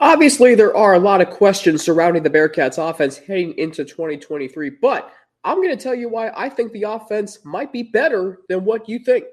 Obviously, 0.00 0.54
there 0.54 0.74
are 0.74 0.94
a 0.94 0.98
lot 0.98 1.20
of 1.20 1.28
questions 1.28 1.82
surrounding 1.82 2.22
the 2.22 2.30
Bearcats 2.30 2.78
offense 2.78 3.18
heading 3.18 3.56
into 3.58 3.84
2023, 3.84 4.70
but 4.80 5.12
I'm 5.44 5.58
going 5.58 5.76
to 5.76 5.82
tell 5.82 5.94
you 5.94 6.08
why 6.08 6.32
I 6.34 6.48
think 6.48 6.72
the 6.72 6.84
offense 6.84 7.44
might 7.44 7.70
be 7.70 7.82
better 7.82 8.40
than 8.48 8.64
what 8.64 8.88
you 8.88 8.98
think. 8.98 9.26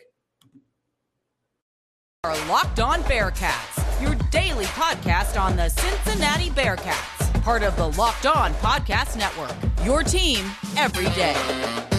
Our 2.26 2.36
Locked 2.48 2.82
On 2.82 3.02
Bearcats, 3.04 4.02
your 4.02 4.16
daily 4.30 4.66
podcast 4.66 5.40
on 5.42 5.56
the 5.56 5.70
Cincinnati 5.70 6.50
Bearcats, 6.50 7.44
part 7.44 7.64
of 7.64 7.78
the 7.78 7.88
Locked 7.92 8.26
On 8.26 8.54
Podcast 8.56 9.18
Network. 9.18 9.56
Your 9.86 10.04
team 10.04 10.52
every 10.76 11.10
day. 11.16 11.97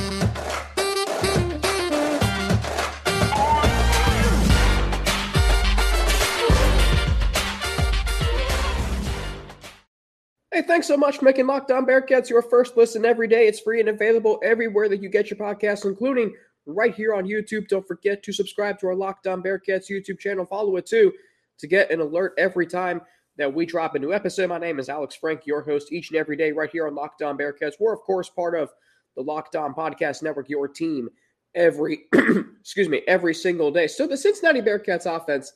Hey, 10.59 10.65
thanks 10.65 10.89
so 10.89 10.97
much 10.97 11.19
for 11.19 11.25
making 11.25 11.47
Locked 11.47 11.71
On 11.71 11.87
Bearcats 11.87 12.29
your 12.29 12.43
first 12.43 12.77
listen 12.77 13.05
every 13.05 13.29
day. 13.29 13.47
It's 13.47 13.61
free 13.61 13.79
and 13.79 13.91
available 13.91 14.41
everywhere 14.43 14.89
that 14.89 15.01
you 15.01 15.09
get 15.09 15.31
your 15.31 15.39
podcasts, 15.39 15.85
including 15.85 16.35
right 16.67 16.93
here 16.93 17.15
on 17.15 17.29
YouTube. 17.29 17.69
Don't 17.69 17.87
forget 17.87 18.25
to 18.25 18.33
subscribe 18.33 18.77
to 18.81 18.89
our 18.89 18.97
Locked 18.97 19.29
On 19.29 19.41
Bearcats 19.41 19.89
YouTube 19.89 20.19
channel. 20.19 20.45
Follow 20.45 20.75
it 20.75 20.85
too 20.85 21.13
to 21.61 21.69
get 21.69 21.93
an 21.93 22.01
alert 22.01 22.33
every 22.39 22.67
time 22.67 23.03
that 23.37 23.55
we 23.55 23.67
drop 23.67 23.95
a 23.95 24.01
new 24.01 24.13
episode. 24.13 24.49
My 24.49 24.59
name 24.59 24.81
is 24.81 24.89
Alex 24.89 25.15
Frank, 25.15 25.47
your 25.47 25.63
host 25.63 25.93
each 25.93 26.11
and 26.11 26.19
every 26.19 26.37
day 26.37 26.51
right 26.51 26.69
here 26.69 26.89
on 26.89 26.95
Locked 26.97 27.23
On 27.23 27.39
Bearcats. 27.39 27.75
We're, 27.79 27.95
of 27.95 28.01
course, 28.01 28.29
part 28.29 28.59
of 28.59 28.71
the 29.15 29.23
Locked 29.23 29.55
On 29.55 29.73
Podcast 29.73 30.25
Network, 30.25 30.49
your 30.49 30.67
team 30.67 31.09
every, 31.55 32.07
excuse 32.59 32.89
me, 32.89 33.03
every 33.07 33.33
single 33.33 33.71
day. 33.71 33.87
So 33.87 34.09
the 34.09 34.17
Cincinnati 34.17 34.61
Bearcats 34.61 35.07
offense 35.07 35.53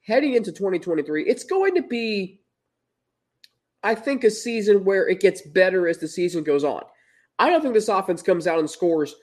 heading 0.00 0.34
into 0.34 0.50
2023, 0.50 1.28
it's 1.28 1.44
going 1.44 1.76
to 1.76 1.82
be 1.82 2.40
I 3.82 3.94
think 3.94 4.24
a 4.24 4.30
season 4.30 4.84
where 4.84 5.08
it 5.08 5.20
gets 5.20 5.42
better 5.42 5.88
as 5.88 5.98
the 5.98 6.08
season 6.08 6.44
goes 6.44 6.64
on. 6.64 6.82
I 7.38 7.50
don't 7.50 7.62
think 7.62 7.74
this 7.74 7.88
offense 7.88 8.22
comes 8.22 8.46
out 8.46 8.58
and 8.58 8.70
scores 8.70 9.14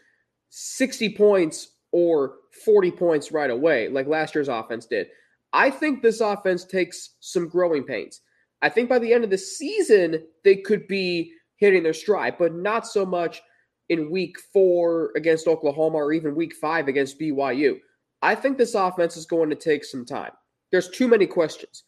60 0.50 1.16
points 1.16 1.76
or 1.92 2.36
40 2.66 2.92
points 2.92 3.32
right 3.32 3.50
away 3.50 3.88
like 3.88 4.08
last 4.08 4.36
year's 4.36 4.48
offense 4.50 4.86
did. 4.86 5.08
I 5.54 5.72
think 5.72 6.02
this 6.02 6.22
offense 6.22 6.66
takes 6.66 7.16
some 7.20 7.48
growing 7.48 7.84
pains. 7.84 8.22
I 8.62 8.70
think 8.70 8.90
by 8.90 9.00
the 9.00 9.14
end 9.14 9.24
of 9.24 9.30
the 9.30 9.38
season, 9.38 10.24
they 10.44 10.58
could 10.58 10.88
be 10.88 11.32
hitting 11.58 11.84
their 11.84 11.94
stride, 11.94 12.38
but 12.38 12.54
not 12.54 12.86
so 12.86 13.06
much 13.06 13.42
in 13.90 14.12
week 14.12 14.38
four 14.54 15.12
against 15.16 15.48
Oklahoma 15.48 15.98
or 15.98 16.14
even 16.14 16.36
week 16.36 16.54
five 16.54 16.88
against 16.88 17.20
BYU. 17.20 17.80
I 18.22 18.36
think 18.36 18.58
this 18.58 18.76
offense 18.76 19.18
is 19.18 19.26
going 19.26 19.50
to 19.50 19.56
take 19.56 19.84
some 19.84 20.06
time. 20.06 20.32
There's 20.72 20.90
too 20.90 21.08
many 21.08 21.26
questions. 21.26 21.84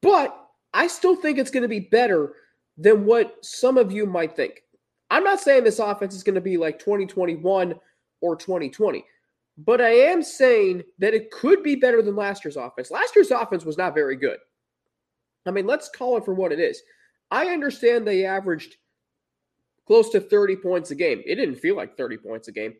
But 0.00 0.45
I 0.76 0.88
still 0.88 1.16
think 1.16 1.38
it's 1.38 1.50
going 1.50 1.62
to 1.62 1.68
be 1.68 1.80
better 1.80 2.34
than 2.76 3.06
what 3.06 3.42
some 3.42 3.78
of 3.78 3.90
you 3.90 4.04
might 4.04 4.36
think. 4.36 4.62
I'm 5.10 5.24
not 5.24 5.40
saying 5.40 5.64
this 5.64 5.78
offense 5.78 6.14
is 6.14 6.22
going 6.22 6.34
to 6.34 6.40
be 6.40 6.58
like 6.58 6.78
2021 6.78 7.74
or 8.20 8.36
2020, 8.36 9.02
but 9.56 9.80
I 9.80 9.88
am 9.88 10.22
saying 10.22 10.82
that 10.98 11.14
it 11.14 11.30
could 11.30 11.62
be 11.62 11.76
better 11.76 12.02
than 12.02 12.14
last 12.14 12.44
year's 12.44 12.58
offense. 12.58 12.90
Last 12.90 13.16
year's 13.16 13.30
offense 13.30 13.64
was 13.64 13.78
not 13.78 13.94
very 13.94 14.16
good. 14.16 14.36
I 15.46 15.50
mean, 15.50 15.66
let's 15.66 15.88
call 15.88 16.18
it 16.18 16.26
for 16.26 16.34
what 16.34 16.52
it 16.52 16.60
is. 16.60 16.82
I 17.30 17.46
understand 17.46 18.06
they 18.06 18.26
averaged 18.26 18.76
close 19.86 20.10
to 20.10 20.20
30 20.20 20.56
points 20.56 20.90
a 20.90 20.94
game. 20.94 21.22
It 21.24 21.36
didn't 21.36 21.54
feel 21.54 21.76
like 21.76 21.96
30 21.96 22.18
points 22.18 22.48
a 22.48 22.52
game. 22.52 22.74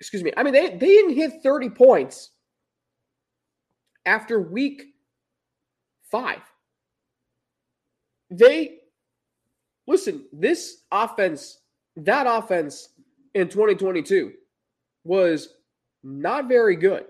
Excuse 0.00 0.24
me. 0.24 0.32
I 0.36 0.42
mean, 0.42 0.54
they, 0.54 0.70
they 0.70 0.86
didn't 0.86 1.14
hit 1.14 1.34
30 1.44 1.70
points 1.70 2.30
after 4.04 4.40
week 4.40 4.91
five. 6.12 6.42
They 8.30 8.78
listen, 9.86 10.26
this 10.32 10.82
offense, 10.92 11.58
that 11.96 12.26
offense 12.28 12.90
in 13.34 13.48
2022 13.48 14.32
was 15.04 15.48
not 16.04 16.48
very 16.48 16.76
good 16.76 17.04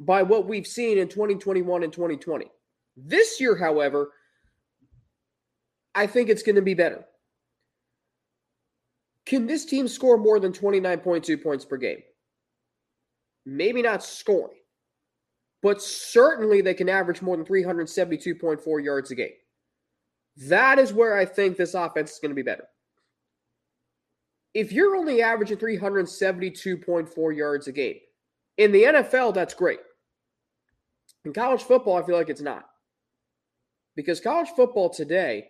by 0.00 0.22
what 0.22 0.46
we've 0.46 0.66
seen 0.66 0.98
in 0.98 1.08
2021 1.08 1.82
and 1.82 1.92
2020. 1.92 2.46
This 2.96 3.40
year, 3.40 3.56
however, 3.56 4.12
I 5.94 6.06
think 6.06 6.28
it's 6.28 6.42
going 6.42 6.56
to 6.56 6.62
be 6.62 6.74
better. 6.74 7.04
Can 9.26 9.46
this 9.46 9.64
team 9.64 9.88
score 9.88 10.16
more 10.16 10.40
than 10.40 10.52
29.2 10.52 11.42
points 11.42 11.64
per 11.64 11.76
game? 11.76 12.02
Maybe 13.44 13.82
not 13.82 14.04
scoring 14.04 14.57
but 15.62 15.82
certainly 15.82 16.60
they 16.60 16.74
can 16.74 16.88
average 16.88 17.22
more 17.22 17.36
than 17.36 17.46
372.4 17.46 18.84
yards 18.84 19.10
a 19.10 19.14
game. 19.14 19.32
That 20.46 20.78
is 20.78 20.92
where 20.92 21.16
I 21.16 21.24
think 21.24 21.56
this 21.56 21.74
offense 21.74 22.12
is 22.12 22.18
going 22.20 22.30
to 22.30 22.36
be 22.36 22.42
better. 22.42 22.64
If 24.54 24.72
you're 24.72 24.96
only 24.96 25.20
averaging 25.20 25.58
372.4 25.58 27.36
yards 27.36 27.68
a 27.68 27.72
game, 27.72 27.96
in 28.56 28.72
the 28.72 28.84
NFL, 28.84 29.34
that's 29.34 29.54
great. 29.54 29.80
In 31.24 31.32
college 31.32 31.62
football, 31.62 31.96
I 31.96 32.06
feel 32.06 32.16
like 32.16 32.28
it's 32.28 32.40
not. 32.40 32.66
Because 33.96 34.20
college 34.20 34.48
football 34.54 34.90
today 34.90 35.48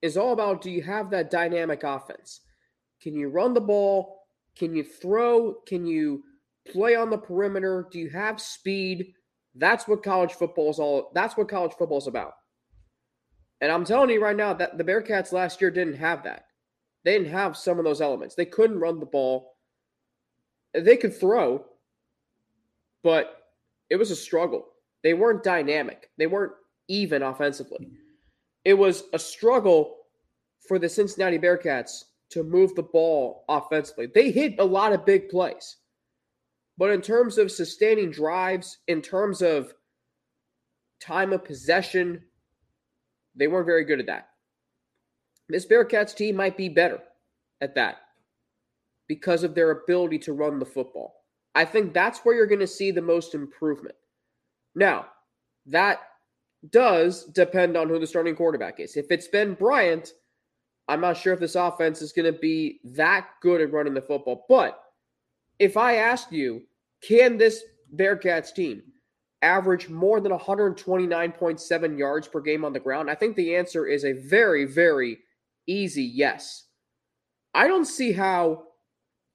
is 0.00 0.16
all 0.16 0.32
about 0.32 0.62
do 0.62 0.70
you 0.70 0.82
have 0.82 1.10
that 1.10 1.30
dynamic 1.30 1.82
offense? 1.82 2.40
Can 3.00 3.14
you 3.14 3.28
run 3.28 3.54
the 3.54 3.60
ball? 3.60 4.22
Can 4.56 4.74
you 4.74 4.84
throw? 4.84 5.54
Can 5.66 5.86
you 5.86 6.22
play 6.70 6.94
on 6.94 7.10
the 7.10 7.18
perimeter? 7.18 7.86
Do 7.90 7.98
you 7.98 8.10
have 8.10 8.40
speed? 8.40 9.12
That's 9.54 9.88
what 9.88 10.02
college 10.02 10.32
football 10.32 10.70
is 10.70 10.78
all 10.78 11.10
that's 11.14 11.36
what 11.36 11.48
college 11.48 11.72
football 11.78 11.98
is 11.98 12.06
about. 12.06 12.32
And 13.60 13.72
I'm 13.72 13.84
telling 13.84 14.10
you 14.10 14.22
right 14.22 14.36
now 14.36 14.52
that 14.54 14.78
the 14.78 14.84
Bearcats 14.84 15.32
last 15.32 15.60
year 15.60 15.70
didn't 15.70 15.96
have 15.96 16.22
that. 16.24 16.44
They 17.04 17.12
didn't 17.18 17.32
have 17.32 17.56
some 17.56 17.78
of 17.78 17.84
those 17.84 18.00
elements. 18.00 18.34
They 18.34 18.44
couldn't 18.44 18.78
run 18.78 19.00
the 19.00 19.06
ball. 19.06 19.56
They 20.74 20.96
could 20.96 21.18
throw, 21.18 21.64
but 23.02 23.34
it 23.90 23.96
was 23.96 24.10
a 24.10 24.16
struggle. 24.16 24.66
They 25.02 25.14
weren't 25.14 25.42
dynamic. 25.42 26.10
They 26.18 26.26
weren't 26.26 26.52
even 26.88 27.22
offensively. 27.22 27.88
It 28.64 28.74
was 28.74 29.04
a 29.12 29.18
struggle 29.18 29.96
for 30.66 30.78
the 30.78 30.88
Cincinnati 30.88 31.38
Bearcats 31.38 32.04
to 32.30 32.42
move 32.42 32.74
the 32.74 32.82
ball 32.82 33.44
offensively. 33.48 34.08
They 34.14 34.30
hit 34.30 34.56
a 34.58 34.64
lot 34.64 34.92
of 34.92 35.06
big 35.06 35.28
plays. 35.28 35.76
But 36.78 36.90
in 36.90 37.02
terms 37.02 37.38
of 37.38 37.50
sustaining 37.50 38.12
drives, 38.12 38.78
in 38.86 39.02
terms 39.02 39.42
of 39.42 39.74
time 41.00 41.32
of 41.32 41.44
possession, 41.44 42.22
they 43.34 43.48
weren't 43.48 43.66
very 43.66 43.84
good 43.84 44.00
at 44.00 44.06
that. 44.06 44.28
This 45.48 45.66
Bearcats 45.66 46.14
team 46.14 46.36
might 46.36 46.56
be 46.56 46.68
better 46.68 47.00
at 47.60 47.74
that 47.74 47.96
because 49.08 49.42
of 49.42 49.54
their 49.54 49.72
ability 49.72 50.18
to 50.20 50.32
run 50.32 50.58
the 50.58 50.64
football. 50.64 51.24
I 51.54 51.64
think 51.64 51.92
that's 51.92 52.20
where 52.20 52.34
you're 52.34 52.46
going 52.46 52.60
to 52.60 52.66
see 52.66 52.92
the 52.92 53.02
most 53.02 53.34
improvement. 53.34 53.96
Now, 54.74 55.06
that 55.66 56.00
does 56.70 57.24
depend 57.24 57.76
on 57.76 57.88
who 57.88 57.98
the 57.98 58.06
starting 58.06 58.36
quarterback 58.36 58.78
is. 58.78 58.96
If 58.96 59.10
it's 59.10 59.28
Ben 59.28 59.54
Bryant, 59.54 60.12
I'm 60.86 61.00
not 61.00 61.16
sure 61.16 61.32
if 61.32 61.40
this 61.40 61.56
offense 61.56 62.02
is 62.02 62.12
going 62.12 62.32
to 62.32 62.38
be 62.38 62.80
that 62.84 63.26
good 63.40 63.60
at 63.60 63.72
running 63.72 63.94
the 63.94 64.02
football. 64.02 64.44
But 64.48 64.80
if 65.58 65.76
I 65.76 65.96
asked 65.96 66.32
you, 66.32 66.62
can 67.02 67.38
this 67.38 67.62
Bearcats 67.94 68.52
team 68.54 68.82
average 69.42 69.88
more 69.88 70.20
than 70.20 70.32
129.7 70.32 71.98
yards 71.98 72.28
per 72.28 72.40
game 72.40 72.64
on 72.64 72.72
the 72.72 72.80
ground? 72.80 73.10
I 73.10 73.14
think 73.14 73.36
the 73.36 73.54
answer 73.54 73.86
is 73.86 74.04
a 74.04 74.12
very, 74.12 74.64
very 74.64 75.18
easy 75.66 76.02
yes. 76.02 76.64
I 77.54 77.68
don't 77.68 77.86
see 77.86 78.12
how 78.12 78.64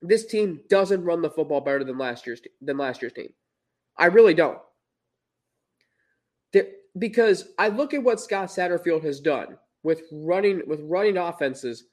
this 0.01 0.25
team 0.25 0.62
doesn't 0.69 1.03
run 1.03 1.22
the 1.22 1.29
football 1.29 1.62
better 1.62 1.84
than 1.84 1.97
last 1.97 2.28
year's 2.28 2.41
than 2.62 2.78
last 2.78 3.01
year's 3.01 3.13
team. 3.13 3.29
I 3.97 4.07
really 4.07 4.34
don't. 4.34 4.59
because 7.00 7.45
I 7.57 7.69
look 7.69 7.94
at 7.94 8.04
what 8.04 8.19
Scott 8.19 8.50
Satterfield 8.50 9.04
has 9.04 9.19
done 9.19 9.57
with 9.83 10.04
running 10.12 10.62
with 10.68 10.81
running 10.83 11.18
offenses 11.18 11.86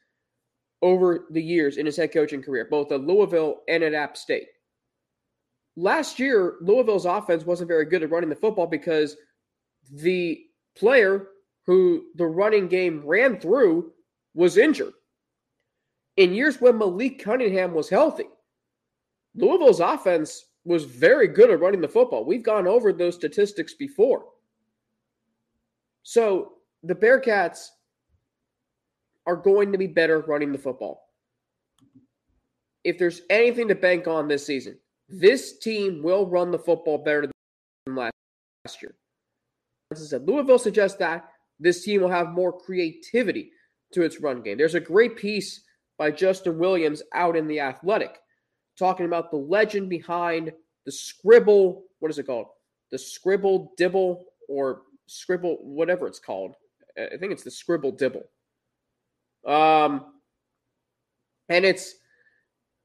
over 0.82 1.26
the 1.30 1.42
years 1.42 1.76
in 1.76 1.86
his 1.86 1.96
head 1.96 2.12
coaching 2.12 2.42
career, 2.42 2.66
both 2.70 2.90
at 2.92 3.02
Louisville 3.02 3.60
and 3.68 3.82
at 3.82 3.94
App 3.94 4.16
State 4.16 4.48
last 5.80 6.18
year, 6.18 6.56
Louisville's 6.60 7.06
offense 7.06 7.44
wasn't 7.44 7.68
very 7.68 7.84
good 7.84 8.02
at 8.02 8.10
running 8.10 8.30
the 8.30 8.36
football 8.36 8.66
because 8.66 9.16
the 9.90 10.44
player 10.76 11.28
who 11.66 12.04
the 12.16 12.26
running 12.26 12.68
game 12.68 13.02
ran 13.04 13.40
through 13.40 13.92
was 14.34 14.56
injured. 14.56 14.92
In 16.16 16.34
years 16.34 16.60
when 16.60 16.78
Malik 16.78 17.22
Cunningham 17.22 17.72
was 17.72 17.88
healthy, 17.88 18.28
Louisville's 19.34 19.80
offense 19.80 20.44
was 20.64 20.84
very 20.84 21.28
good 21.28 21.50
at 21.50 21.60
running 21.60 21.80
the 21.80 21.88
football. 21.88 22.24
We've 22.24 22.42
gone 22.42 22.66
over 22.66 22.92
those 22.92 23.14
statistics 23.14 23.74
before. 23.74 24.24
So 26.02 26.52
the 26.82 26.94
Bearcats 26.94 27.68
are 29.26 29.36
going 29.36 29.72
to 29.72 29.78
be 29.78 29.86
better 29.86 30.20
running 30.20 30.52
the 30.52 30.58
football. 30.58 31.08
If 32.84 32.98
there's 32.98 33.22
anything 33.30 33.68
to 33.68 33.74
bank 33.74 34.08
on 34.08 34.28
this 34.28 34.44
season, 34.44 34.78
this 35.10 35.58
team 35.58 36.02
will 36.02 36.26
run 36.26 36.50
the 36.50 36.58
football 36.58 36.98
better 36.98 37.28
than 37.86 37.94
last 37.94 38.12
year. 38.80 38.94
As 39.90 40.02
I 40.02 40.06
said 40.06 40.28
Louisville 40.28 40.58
suggests 40.58 40.98
that 40.98 41.28
this 41.58 41.84
team 41.84 42.00
will 42.00 42.10
have 42.10 42.30
more 42.30 42.58
creativity 42.58 43.50
to 43.92 44.02
its 44.02 44.20
run 44.20 44.40
game. 44.40 44.56
There's 44.56 44.76
a 44.76 44.80
great 44.80 45.16
piece 45.16 45.62
by 45.98 46.10
Justin 46.10 46.58
Williams 46.58 47.02
out 47.12 47.36
in 47.36 47.46
The 47.46 47.60
Athletic 47.60 48.18
talking 48.78 49.04
about 49.04 49.30
the 49.30 49.36
legend 49.36 49.90
behind 49.90 50.52
the 50.86 50.92
scribble. 50.92 51.84
What 51.98 52.10
is 52.10 52.18
it 52.18 52.26
called? 52.26 52.46
The 52.90 52.98
scribble 52.98 53.72
dibble 53.76 54.24
or 54.48 54.82
scribble, 55.06 55.58
whatever 55.60 56.06
it's 56.06 56.18
called. 56.18 56.54
I 56.96 57.16
think 57.18 57.32
it's 57.32 57.44
the 57.44 57.50
scribble 57.50 57.92
dibble. 57.92 58.24
Um, 59.46 60.14
and 61.48 61.64
it's 61.64 61.96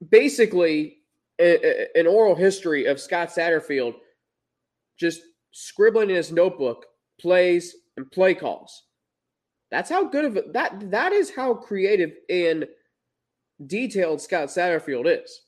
basically 0.10 0.98
a, 1.40 1.88
a, 1.98 2.00
an 2.00 2.08
oral 2.08 2.36
history 2.36 2.86
of 2.86 3.00
Scott 3.00 3.30
Satterfield 3.30 3.96
just 5.00 5.22
scribbling 5.52 6.10
in 6.10 6.16
his 6.16 6.32
notebook 6.32 6.86
plays 7.20 7.76
and 7.98 8.10
play 8.12 8.34
calls. 8.34 8.84
That's 9.72 9.90
how 9.90 10.06
good 10.06 10.26
of 10.26 10.38
a, 10.38 10.44
that 10.54 10.92
that 10.92 11.12
is 11.12 11.34
how 11.34 11.54
creative 11.54 12.14
and 12.30 12.68
detailed 13.68 14.22
Scott 14.22 14.50
Satterfield 14.50 15.06
is. 15.08 15.42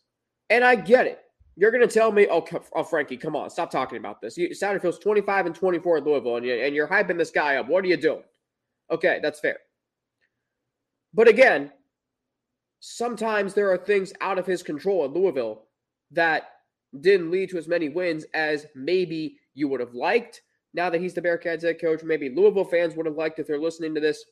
And 0.49 0.63
I 0.63 0.75
get 0.75 1.07
it. 1.07 1.19
You're 1.55 1.71
going 1.71 1.87
to 1.87 1.93
tell 1.93 2.11
me, 2.11 2.27
oh, 2.29 2.45
oh, 2.75 2.83
Frankie, 2.83 3.17
come 3.17 3.35
on, 3.35 3.49
stop 3.49 3.71
talking 3.71 3.97
about 3.97 4.21
this. 4.21 4.37
You, 4.37 4.49
Satterfield's 4.49 4.99
25 4.99 5.47
and 5.47 5.55
24 5.55 5.97
at 5.97 6.03
Louisville, 6.03 6.37
and, 6.37 6.45
you, 6.45 6.53
and 6.53 6.75
you're 6.75 6.87
hyping 6.87 7.17
this 7.17 7.31
guy 7.31 7.55
up. 7.55 7.67
What 7.67 7.83
are 7.83 7.87
you 7.87 7.97
doing? 7.97 8.21
Okay, 8.91 9.19
that's 9.23 9.39
fair. 9.39 9.57
But 11.15 11.27
again, 11.27 11.71
sometimes 12.79 13.55
there 13.55 13.71
are 13.71 13.77
things 13.77 14.13
out 14.21 14.37
of 14.37 14.45
his 14.45 14.61
control 14.61 15.03
at 15.05 15.13
Louisville 15.13 15.63
that 16.11 16.49
didn't 17.01 17.31
lead 17.31 17.49
to 17.49 17.57
as 17.57 17.67
many 17.67 17.89
wins 17.89 18.25
as 18.33 18.65
maybe 18.75 19.37
you 19.53 19.67
would 19.67 19.79
have 19.79 19.93
liked. 19.93 20.41
Now 20.73 20.89
that 20.89 21.01
he's 21.01 21.13
the 21.13 21.21
Bearcats 21.21 21.63
head 21.63 21.81
coach, 21.81 22.03
maybe 22.03 22.29
Louisville 22.29 22.65
fans 22.65 22.95
would 22.95 23.05
have 23.05 23.15
liked 23.15 23.39
if 23.39 23.47
they're 23.47 23.59
listening 23.59 23.95
to 23.95 24.01
this. 24.01 24.23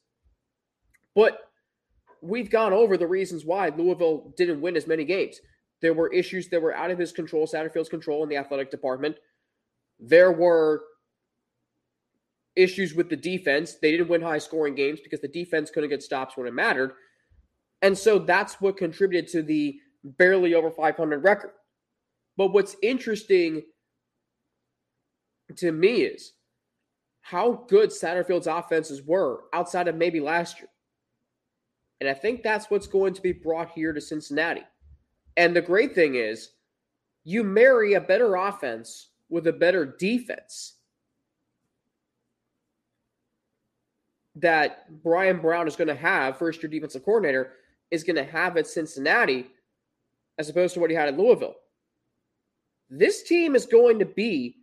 But 1.16 1.50
we've 2.22 2.50
gone 2.50 2.74
over 2.74 2.98
the 2.98 3.08
reasons 3.08 3.46
why 3.46 3.70
Louisville 3.70 4.34
didn't 4.38 4.62
win 4.62 4.76
as 4.76 4.88
many 4.88 5.06
games. 5.06 5.40
There 5.82 5.94
were 5.94 6.12
issues 6.12 6.50
that 6.50 6.62
were 6.62 6.76
out 6.76 6.92
of 6.92 7.00
his 7.00 7.12
control, 7.12 7.48
Satterfield's 7.48 7.90
control 7.90 8.24
in 8.24 8.30
the 8.30 8.38
athletic 8.38 8.72
department. 8.72 9.18
There 10.00 10.32
were 10.32 10.84
issues 12.56 12.94
with 12.94 13.10
the 13.10 13.16
defense. 13.16 13.76
They 13.82 13.92
didn't 13.92 14.10
win 14.10 14.22
high 14.22 14.38
scoring 14.38 14.76
games 14.76 15.00
because 15.04 15.20
the 15.20 15.28
defense 15.28 15.70
couldn't 15.70 15.90
get 15.90 16.04
stops 16.04 16.38
when 16.38 16.48
it 16.48 16.54
mattered. 16.54 16.94
And 17.82 17.98
so 17.98 18.20
that's 18.20 18.62
what 18.62 18.78
contributed 18.78 19.30
to 19.32 19.44
the 19.44 19.80
barely 20.04 20.54
over 20.54 20.72
500 20.72 21.24
record. 21.24 21.52
But 22.38 22.48
what's 22.48 22.76
interesting 22.82 23.64
to 25.56 25.72
me 25.72 26.02
is 26.02 26.34
how 27.22 27.66
good 27.68 27.90
Satterfield's 27.90 28.48
offenses 28.48 29.02
were 29.02 29.44
outside 29.54 29.88
of 29.88 29.96
maybe 29.96 30.20
last 30.20 30.60
year. 30.60 30.70
And 32.00 32.10
I 32.10 32.14
think 32.14 32.44
that's 32.44 32.70
what's 32.70 32.88
going 32.88 33.14
to 33.14 33.22
be 33.22 33.32
brought 33.32 33.72
here 33.72 33.94
to 33.94 34.02
Cincinnati. 34.02 34.64
And 35.38 35.56
the 35.56 35.62
great 35.62 35.96
thing 35.96 36.16
is, 36.16 36.52
you 37.24 37.44
marry 37.44 37.94
a 37.94 38.02
better 38.02 38.36
offense 38.36 39.10
with 39.30 39.48
a 39.48 39.54
better 39.54 39.86
defense. 39.86 40.76
That 44.36 45.02
Bryan 45.02 45.40
Brown 45.40 45.68
is 45.68 45.76
going 45.76 45.88
to 45.88 45.96
have, 45.96 46.38
first 46.38 46.62
year 46.62 46.70
defensive 46.70 47.04
coordinator, 47.04 47.54
is 47.90 48.04
going 48.04 48.18
to 48.18 48.24
have 48.24 48.58
at 48.58 48.68
Cincinnati 48.68 49.48
as 50.38 50.50
opposed 50.50 50.74
to 50.74 50.80
what 50.80 50.90
he 50.90 50.96
had 50.96 51.08
at 51.08 51.18
Louisville. 51.18 51.56
This 52.90 53.24
team 53.24 53.56
is 53.56 53.66
going 53.66 54.00
to 54.00 54.06
be, 54.06 54.58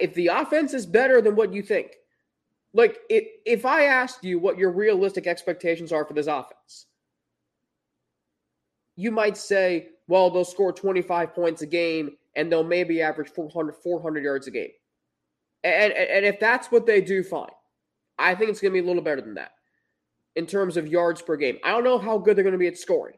if 0.00 0.14
the 0.14 0.28
offense 0.28 0.74
is 0.74 0.86
better 0.86 1.20
than 1.20 1.36
what 1.36 1.52
you 1.52 1.62
think, 1.62 1.92
like 2.74 2.98
if, 3.08 3.24
if 3.46 3.66
I 3.66 3.84
asked 3.84 4.24
you 4.24 4.38
what 4.38 4.58
your 4.58 4.70
realistic 4.70 5.26
expectations 5.26 5.92
are 5.92 6.04
for 6.04 6.14
this 6.14 6.26
offense, 6.26 6.86
you 8.96 9.10
might 9.10 9.36
say, 9.36 9.88
well, 10.08 10.30
they'll 10.30 10.44
score 10.44 10.72
25 10.72 11.34
points 11.34 11.62
a 11.62 11.66
game 11.66 12.16
and 12.36 12.50
they'll 12.50 12.64
maybe 12.64 13.00
average 13.00 13.28
400, 13.30 13.74
400 13.74 14.24
yards 14.24 14.46
a 14.46 14.50
game. 14.50 14.70
And, 15.64 15.92
and, 15.92 16.10
and 16.10 16.26
if 16.26 16.40
that's 16.40 16.70
what 16.70 16.86
they 16.86 17.00
do, 17.00 17.22
fine. 17.22 17.48
I 18.18 18.34
think 18.34 18.50
it's 18.50 18.60
going 18.60 18.72
to 18.72 18.80
be 18.80 18.84
a 18.84 18.86
little 18.86 19.02
better 19.02 19.20
than 19.20 19.34
that 19.34 19.52
in 20.36 20.46
terms 20.46 20.76
of 20.76 20.88
yards 20.88 21.22
per 21.22 21.36
game. 21.36 21.58
I 21.64 21.70
don't 21.70 21.84
know 21.84 21.98
how 21.98 22.18
good 22.18 22.36
they're 22.36 22.44
going 22.44 22.52
to 22.52 22.58
be 22.58 22.66
at 22.66 22.78
scoring. 22.78 23.16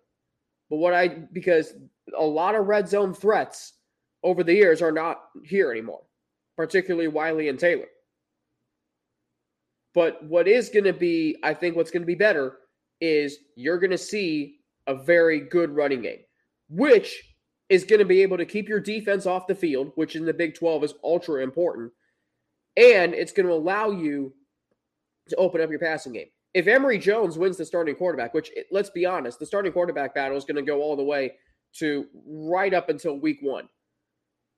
But 0.71 0.77
what 0.77 0.95
I, 0.95 1.09
because 1.09 1.75
a 2.17 2.25
lot 2.25 2.55
of 2.55 2.67
red 2.67 2.89
zone 2.89 3.13
threats 3.13 3.75
over 4.23 4.45
the 4.45 4.55
years 4.55 4.81
are 4.81 4.93
not 4.93 5.21
here 5.45 5.71
anymore, 5.71 6.03
particularly 6.57 7.09
Wiley 7.09 7.49
and 7.49 7.59
Taylor. 7.59 7.89
But 9.93 10.23
what 10.25 10.47
is 10.47 10.69
going 10.69 10.85
to 10.85 10.93
be, 10.93 11.37
I 11.43 11.53
think, 11.53 11.75
what's 11.75 11.91
going 11.91 12.03
to 12.03 12.07
be 12.07 12.15
better 12.15 12.59
is 13.01 13.39
you're 13.57 13.79
going 13.79 13.91
to 13.91 13.99
see 13.99 14.61
a 14.87 14.95
very 14.95 15.41
good 15.41 15.71
running 15.71 16.03
game, 16.03 16.21
which 16.69 17.21
is 17.69 17.85
going 17.85 17.99
to 17.99 18.05
be 18.05 18.23
able 18.23 18.37
to 18.37 18.45
keep 18.45 18.69
your 18.69 18.81
defense 18.81 19.27
off 19.27 19.49
the 19.49 19.55
field, 19.55 19.91
which 19.97 20.15
in 20.15 20.25
the 20.25 20.33
Big 20.33 20.55
12 20.55 20.85
is 20.85 20.95
ultra 21.03 21.43
important. 21.43 21.93
And 22.77 23.15
it's 23.15 23.33
going 23.33 23.47
to 23.47 23.53
allow 23.53 23.91
you 23.91 24.33
to 25.29 25.37
open 25.37 25.61
up 25.61 25.71
your 25.71 25.79
passing 25.81 26.13
game. 26.13 26.29
If 26.52 26.67
Emory 26.67 26.99
Jones 26.99 27.38
wins 27.38 27.56
the 27.56 27.64
starting 27.64 27.94
quarterback, 27.94 28.35
which 28.35 28.50
let's 28.70 28.91
be 28.91 29.06
honest, 29.06 29.38
the 29.38 29.47
starting 29.47 29.73
quarterback 29.73 30.14
battle 30.14 30.37
is 30.37 30.44
going 30.44 30.56
to 30.56 30.62
go 30.62 30.82
all 30.82 30.97
the 30.97 31.02
way 31.02 31.32
to 31.75 32.06
right 32.26 32.75
up 32.75 32.88
until 32.88 33.19
week 33.19 33.38
one. 33.41 33.69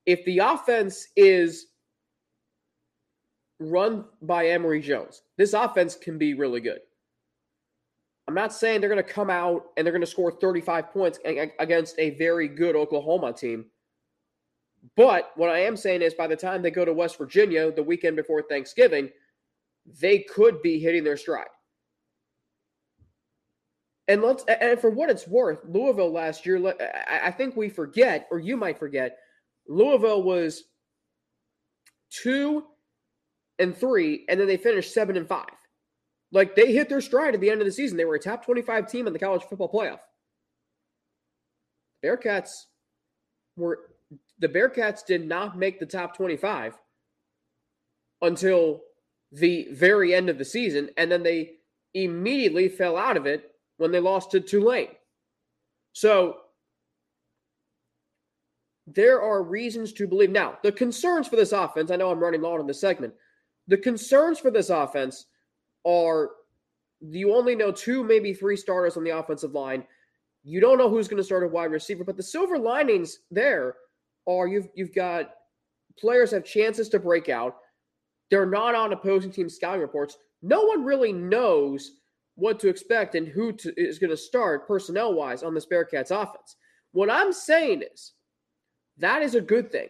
If 0.06 0.24
the 0.24 0.38
offense 0.38 1.06
is 1.16 1.66
run 3.60 4.06
by 4.22 4.48
Emory 4.48 4.80
Jones, 4.80 5.22
this 5.36 5.52
offense 5.52 5.94
can 5.94 6.18
be 6.18 6.34
really 6.34 6.60
good. 6.60 6.80
I'm 8.26 8.34
not 8.34 8.52
saying 8.52 8.80
they're 8.80 8.88
going 8.88 9.02
to 9.02 9.12
come 9.12 9.30
out 9.30 9.66
and 9.76 9.84
they're 9.84 9.92
going 9.92 10.00
to 10.00 10.06
score 10.06 10.32
35 10.32 10.90
points 10.92 11.18
against 11.58 11.98
a 11.98 12.10
very 12.10 12.48
good 12.48 12.76
Oklahoma 12.76 13.32
team. 13.32 13.66
But 14.96 15.32
what 15.36 15.50
I 15.50 15.58
am 15.58 15.76
saying 15.76 16.02
is 16.02 16.14
by 16.14 16.26
the 16.26 16.36
time 16.36 16.62
they 16.62 16.70
go 16.70 16.84
to 16.84 16.92
West 16.92 17.18
Virginia 17.18 17.70
the 17.70 17.82
weekend 17.82 18.16
before 18.16 18.42
Thanksgiving, 18.42 19.10
they 20.00 20.20
could 20.20 20.62
be 20.62 20.78
hitting 20.78 21.04
their 21.04 21.16
stride. 21.16 21.46
And 24.08 24.20
let's 24.20 24.44
and 24.44 24.81
for 24.81 24.90
what 24.90 25.10
it's 25.10 25.28
worth, 25.28 25.60
Louisville 25.64 26.12
last 26.12 26.44
year, 26.44 26.75
I 27.08 27.31
think 27.31 27.56
we 27.56 27.69
forget, 27.69 28.26
or 28.31 28.40
you 28.40 28.56
might 28.56 28.78
forget, 28.78 29.16
Louisville 29.69 30.22
was 30.22 30.64
two 32.10 32.64
and 33.58 33.76
three, 33.76 34.25
and 34.28 34.40
then 34.40 34.49
they 34.49 34.56
finished 34.56 34.92
seven 34.92 35.16
and 35.16 35.28
five. 35.28 35.47
Like 36.32 36.56
they 36.56 36.73
hit 36.73 36.88
their 36.88 37.00
stride 37.00 37.35
at 37.35 37.40
the 37.40 37.50
end 37.50 37.61
of 37.61 37.66
the 37.66 37.73
season. 37.73 37.97
They 37.97 38.04
were 38.04 38.16
a 38.16 38.21
top 38.21 38.44
25 38.44 38.90
team 38.90 39.06
in 39.06 39.12
the 39.12 39.18
college 39.18 39.42
football 39.42 39.71
playoff. 39.71 40.00
Bearcats 42.04 42.50
were 43.56 43.78
the 44.40 44.49
Bearcats 44.49 45.06
did 45.06 45.28
not 45.28 45.56
make 45.56 45.78
the 45.78 45.87
top 45.87 46.16
25 46.16 46.75
until 48.21 48.80
the 49.30 49.68
very 49.71 50.12
end 50.12 50.28
of 50.28 50.38
the 50.38 50.44
season, 50.44 50.90
and 50.97 51.11
then 51.11 51.23
they 51.23 51.52
immediately 51.94 52.68
fell 52.68 52.97
out 52.97 53.16
of 53.16 53.26
it 53.26 53.51
when 53.82 53.92
they 53.92 54.00
lost 54.00 54.30
to 54.30 54.40
Tulane. 54.40 54.88
So 55.92 56.36
there 58.86 59.20
are 59.20 59.42
reasons 59.42 59.92
to 59.94 60.06
believe. 60.06 60.30
Now, 60.30 60.58
the 60.62 60.72
concerns 60.72 61.28
for 61.28 61.36
this 61.36 61.52
offense, 61.52 61.90
I 61.90 61.96
know 61.96 62.10
I'm 62.10 62.20
running 62.20 62.40
long 62.40 62.60
on 62.60 62.66
this 62.66 62.80
segment. 62.80 63.12
The 63.68 63.76
concerns 63.76 64.38
for 64.38 64.50
this 64.50 64.70
offense 64.70 65.26
are 65.84 66.30
you 67.00 67.34
only 67.34 67.56
know 67.56 67.72
two, 67.72 68.04
maybe 68.04 68.32
three 68.32 68.56
starters 68.56 68.96
on 68.96 69.04
the 69.04 69.10
offensive 69.10 69.52
line. 69.52 69.84
You 70.44 70.60
don't 70.60 70.78
know 70.78 70.88
who's 70.88 71.08
going 71.08 71.18
to 71.18 71.24
start 71.24 71.44
a 71.44 71.48
wide 71.48 71.72
receiver, 71.72 72.04
but 72.04 72.16
the 72.16 72.22
silver 72.22 72.58
linings 72.58 73.18
there 73.30 73.74
are 74.28 74.46
you've 74.46 74.68
you've 74.74 74.94
got 74.94 75.30
players 75.98 76.30
have 76.30 76.44
chances 76.44 76.88
to 76.90 77.00
break 77.00 77.28
out. 77.28 77.56
They're 78.30 78.46
not 78.46 78.74
on 78.74 78.92
opposing 78.92 79.32
team 79.32 79.48
scouting 79.48 79.80
reports. 79.80 80.16
No 80.42 80.62
one 80.62 80.84
really 80.84 81.12
knows 81.12 81.92
what 82.34 82.58
to 82.60 82.68
expect 82.68 83.14
and 83.14 83.28
who 83.28 83.52
to, 83.52 83.72
is 83.76 83.98
going 83.98 84.10
to 84.10 84.16
start 84.16 84.66
personnel 84.66 85.14
wise 85.14 85.42
on 85.42 85.54
this 85.54 85.66
Bearcats 85.66 86.10
offense. 86.10 86.56
What 86.92 87.10
I'm 87.10 87.32
saying 87.32 87.82
is 87.92 88.12
that 88.98 89.22
is 89.22 89.34
a 89.34 89.40
good 89.40 89.70
thing. 89.70 89.88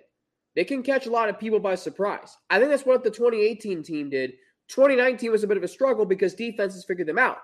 They 0.55 0.65
can 0.65 0.83
catch 0.83 1.07
a 1.07 1.11
lot 1.11 1.29
of 1.29 1.39
people 1.39 1.61
by 1.61 1.77
surprise. 1.77 2.37
I 2.51 2.59
think 2.59 2.71
that's 2.71 2.85
what 2.85 3.05
the 3.05 3.11
2018 3.11 3.83
team 3.83 4.11
did 4.11 4.35
2019 4.73 5.31
was 5.31 5.45
a 5.45 5.47
bit 5.47 5.59
of 5.59 5.63
a 5.63 5.69
struggle 5.69 6.07
because 6.07 6.35
defenses 6.35 6.85
figured 6.85 7.09
them 7.09 7.19
out. 7.19 7.39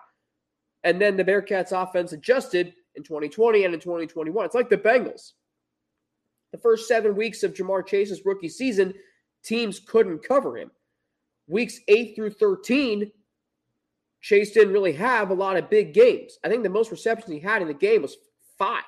And 0.84 1.00
then 1.00 1.16
the 1.16 1.24
Bearcats 1.24 1.72
offense 1.72 2.12
adjusted 2.12 2.72
in 2.94 3.02
2020 3.02 3.64
and 3.64 3.74
in 3.74 3.80
2021. 3.80 4.46
It's 4.46 4.54
like 4.54 4.70
the 4.70 4.78
Bengals. 4.78 5.32
The 6.52 6.58
first 6.58 6.88
seven 6.88 7.14
weeks 7.14 7.42
of 7.42 7.52
Ja'Marr 7.52 7.86
Chase's 7.86 8.24
rookie 8.24 8.48
season, 8.48 8.94
teams 9.44 9.78
couldn't 9.78 10.26
cover 10.26 10.56
him. 10.56 10.70
Weeks 11.48 11.80
8 11.88 12.14
through 12.16 12.30
13, 12.30 13.10
Chase 14.20 14.50
didn't 14.52 14.72
really 14.72 14.92
have 14.92 15.30
a 15.30 15.34
lot 15.34 15.56
of 15.56 15.70
big 15.70 15.94
games. 15.94 16.38
I 16.44 16.48
think 16.48 16.62
the 16.62 16.68
most 16.68 16.90
receptions 16.90 17.32
he 17.32 17.40
had 17.40 17.62
in 17.62 17.68
the 17.68 17.74
game 17.74 18.02
was 18.02 18.16
five. 18.58 18.82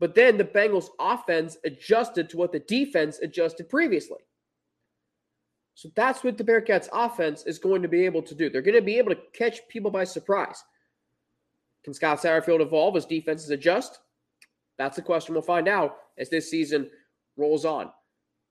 But 0.00 0.14
then 0.14 0.38
the 0.38 0.44
Bengals 0.44 0.88
offense 0.98 1.56
adjusted 1.64 2.30
to 2.30 2.36
what 2.36 2.52
the 2.52 2.60
defense 2.60 3.18
adjusted 3.18 3.68
previously. 3.68 4.18
So 5.74 5.90
that's 5.94 6.24
what 6.24 6.36
the 6.38 6.44
Bearcats 6.44 6.88
offense 6.92 7.44
is 7.44 7.58
going 7.58 7.82
to 7.82 7.88
be 7.88 8.04
able 8.04 8.22
to 8.22 8.34
do. 8.34 8.50
They're 8.50 8.62
going 8.62 8.74
to 8.74 8.82
be 8.82 8.98
able 8.98 9.14
to 9.14 9.20
catch 9.32 9.60
people 9.68 9.90
by 9.90 10.04
surprise. 10.04 10.62
Can 11.84 11.94
Scott 11.94 12.18
Satterfield 12.18 12.60
evolve 12.60 12.96
as 12.96 13.06
defenses 13.06 13.50
adjust? 13.50 13.98
That's 14.76 14.96
the 14.96 15.02
question 15.02 15.34
we'll 15.34 15.42
find 15.42 15.68
out 15.68 15.96
as 16.18 16.30
this 16.30 16.50
season 16.50 16.90
rolls 17.36 17.64
on. 17.64 17.90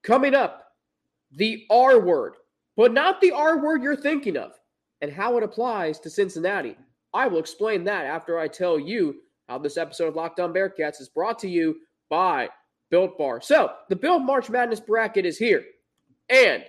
Coming 0.04 0.36
up, 0.36 0.72
the 1.32 1.66
R 1.70 2.00
word, 2.00 2.36
but 2.76 2.94
not 2.94 3.20
the 3.20 3.32
R 3.32 3.62
word 3.62 3.84
you're 3.84 3.96
thinking 3.96 4.38
of, 4.38 4.57
and 5.01 5.12
how 5.12 5.38
it 5.38 5.44
applies 5.44 6.00
to 6.00 6.10
Cincinnati. 6.10 6.75
I 7.13 7.27
will 7.27 7.39
explain 7.39 7.84
that 7.86 8.06
after 8.06 8.39
I 8.39 8.48
tell 8.48 8.80
you 8.80 9.16
how 9.48 9.58
this 9.58 9.77
episode 9.77 10.08
of 10.08 10.16
Locked 10.16 10.39
On 10.39 10.54
Bearcats 10.54 11.00
is 11.00 11.10
brought 11.10 11.39
to 11.39 11.50
you 11.50 11.77
by 12.10 12.50
Built 12.89 13.18
Bar. 13.18 13.42
So, 13.42 13.72
the 13.89 13.96
Built 13.96 14.24
March 14.24 14.50
Madness 14.50 14.80
bracket 14.80 15.25
is 15.25 15.38
here. 15.38 15.63
And 16.30 16.63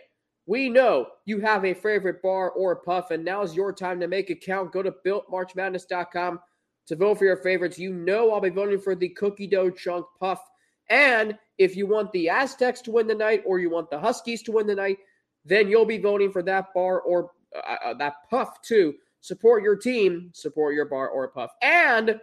we 0.47 0.69
know 0.69 1.07
you 1.27 1.41
have 1.41 1.65
a 1.65 1.75
favorite 1.75 2.23
bar 2.23 2.51
or 2.51 2.77
puff, 2.77 3.11
and 3.11 3.25
now's 3.25 3.55
your 3.55 3.73
time 3.73 4.01
to 4.01 4.09
make 4.09 4.31
it 4.31 4.45
count. 4.45 4.73
Go 4.73 4.83
to 4.83 4.95
builtmarchmadness.com 5.05 6.41
to 6.87 6.97
vote 6.97 7.19
for 7.19 7.25
your 7.25 7.37
favorites. 7.37 7.79
You 7.79 7.93
know 7.93 8.33
I'll 8.33 8.41
be 8.41 8.49
voting 8.49 8.81
for 8.81 8.95
the 8.95 9.11
cookie 9.11 9.47
dough 9.47 9.71
chunk 9.71 10.07
puff. 10.19 10.41
And 10.89 11.37
if 11.59 11.77
you 11.77 11.87
want 11.87 12.13
the 12.13 12.31
Aztecs 12.31 12.81
to 12.83 12.93
win 12.93 13.07
the 13.07 13.15
night 13.15 13.43
or 13.45 13.59
you 13.59 13.69
want 13.69 13.91
the 13.91 13.99
Huskies 13.99 14.43
to 14.45 14.53
win 14.53 14.67
the 14.67 14.75
night, 14.75 14.99
then 15.45 15.69
you'll 15.69 15.85
be 15.85 15.99
voting 15.99 16.33
for 16.33 16.43
that 16.45 16.73
bar 16.75 17.01
or 17.01 17.31
uh, 17.57 17.77
uh, 17.85 17.95
that 17.95 18.15
puff 18.31 18.61
too. 18.63 18.95
Support 19.21 19.63
your 19.63 19.77
team, 19.77 20.31
support 20.33 20.75
your 20.75 20.85
bar 20.85 21.09
or 21.09 21.29
puff. 21.29 21.51
And 21.63 22.21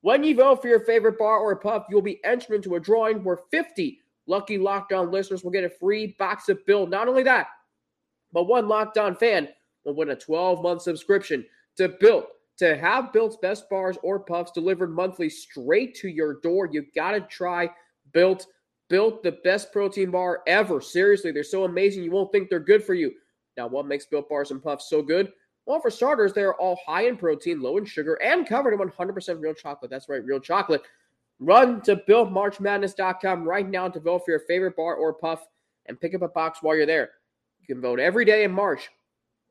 when 0.00 0.24
you 0.24 0.36
vote 0.36 0.62
for 0.62 0.68
your 0.68 0.80
favorite 0.80 1.18
bar 1.18 1.38
or 1.38 1.56
puff, 1.56 1.86
you'll 1.90 2.02
be 2.02 2.22
entered 2.24 2.54
into 2.54 2.76
a 2.76 2.80
drawing 2.80 3.22
where 3.24 3.38
50 3.50 4.00
lucky 4.26 4.58
lockdown 4.58 5.10
listeners 5.10 5.42
will 5.42 5.50
get 5.50 5.64
a 5.64 5.70
free 5.70 6.14
box 6.18 6.48
of 6.48 6.64
Built. 6.66 6.90
Not 6.90 7.08
only 7.08 7.22
that, 7.24 7.48
but 8.32 8.44
one 8.44 8.66
lockdown 8.66 9.18
fan 9.18 9.48
will 9.84 9.94
win 9.94 10.10
a 10.10 10.16
12 10.16 10.62
month 10.62 10.82
subscription 10.82 11.44
to 11.76 11.88
Built. 12.00 12.26
To 12.58 12.76
have 12.76 13.12
Built's 13.12 13.36
best 13.36 13.70
bars 13.70 13.96
or 14.02 14.18
puffs 14.18 14.50
delivered 14.50 14.90
monthly 14.90 15.30
straight 15.30 15.94
to 15.96 16.08
your 16.08 16.40
door, 16.40 16.68
you 16.70 16.84
got 16.94 17.12
to 17.12 17.20
try 17.20 17.70
Built. 18.12 18.46
Built 18.88 19.22
the 19.22 19.38
best 19.44 19.70
protein 19.70 20.10
bar 20.10 20.40
ever. 20.46 20.80
Seriously, 20.80 21.30
they're 21.30 21.44
so 21.44 21.64
amazing 21.64 22.02
you 22.02 22.10
won't 22.10 22.32
think 22.32 22.48
they're 22.48 22.58
good 22.58 22.82
for 22.82 22.94
you. 22.94 23.12
Now, 23.58 23.66
what 23.66 23.86
makes 23.86 24.06
Built 24.06 24.28
bars 24.28 24.52
and 24.52 24.62
puffs 24.62 24.88
so 24.88 25.02
good? 25.02 25.32
Well, 25.66 25.80
for 25.80 25.90
starters, 25.90 26.32
they're 26.32 26.54
all 26.54 26.78
high 26.86 27.08
in 27.08 27.16
protein, 27.16 27.60
low 27.60 27.76
in 27.76 27.84
sugar, 27.84 28.14
and 28.22 28.48
covered 28.48 28.72
in 28.72 28.78
100% 28.78 29.40
real 29.40 29.52
chocolate. 29.52 29.90
That's 29.90 30.08
right, 30.08 30.24
real 30.24 30.38
chocolate. 30.38 30.82
Run 31.40 31.82
to 31.82 31.96
BuiltMarchMadness.com 31.96 33.46
right 33.46 33.68
now 33.68 33.88
to 33.88 33.98
vote 33.98 34.22
for 34.24 34.30
your 34.30 34.40
favorite 34.46 34.76
bar 34.76 34.94
or 34.94 35.12
puff 35.12 35.44
and 35.86 36.00
pick 36.00 36.14
up 36.14 36.22
a 36.22 36.28
box 36.28 36.60
while 36.62 36.76
you're 36.76 36.86
there. 36.86 37.10
You 37.58 37.66
can 37.66 37.82
vote 37.82 37.98
every 37.98 38.24
day 38.24 38.44
in 38.44 38.52
March, 38.52 38.90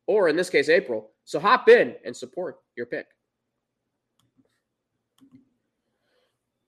or 0.07 0.29
in 0.29 0.37
this 0.37 0.49
case, 0.49 0.69
April. 0.69 1.11
So 1.25 1.37
hop 1.37 1.67
in 1.67 1.93
and 2.05 2.15
support 2.15 2.59
your 2.77 2.85
pick. 2.85 3.07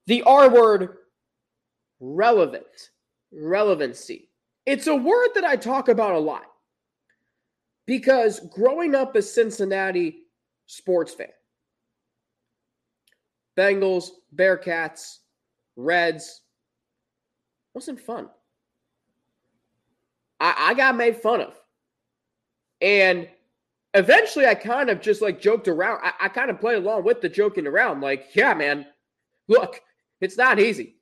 The 0.07 0.23
R 0.23 0.49
word 0.49 0.97
relevant, 2.01 2.89
relevancy. 3.31 4.29
It's 4.65 4.87
a 4.87 4.95
word 4.95 5.29
that 5.35 5.45
I 5.45 5.55
talk 5.55 5.87
about 5.87 6.15
a 6.15 6.19
lot 6.19 6.43
because 7.89 8.41
growing 8.51 8.93
up 8.93 9.15
a 9.15 9.21
Cincinnati 9.21 10.19
sports 10.67 11.11
fan, 11.11 11.29
Bengals, 13.57 14.09
Bearcats, 14.35 15.17
Reds 15.75 16.41
wasn't 17.73 17.99
fun. 17.99 18.29
I, 20.39 20.67
I 20.67 20.73
got 20.75 20.97
made 20.97 21.17
fun 21.17 21.41
of. 21.41 21.55
And 22.79 23.27
eventually 23.95 24.45
I 24.45 24.53
kind 24.53 24.91
of 24.91 25.01
just 25.01 25.23
like 25.23 25.41
joked 25.41 25.67
around. 25.67 26.01
I, 26.03 26.11
I 26.21 26.29
kind 26.29 26.51
of 26.51 26.59
played 26.59 26.77
along 26.77 27.05
with 27.05 27.21
the 27.21 27.29
joking 27.29 27.65
around, 27.65 28.01
like, 28.01 28.35
yeah, 28.35 28.53
man, 28.53 28.85
look, 29.47 29.81
it's 30.21 30.37
not 30.37 30.59
easy. 30.59 30.97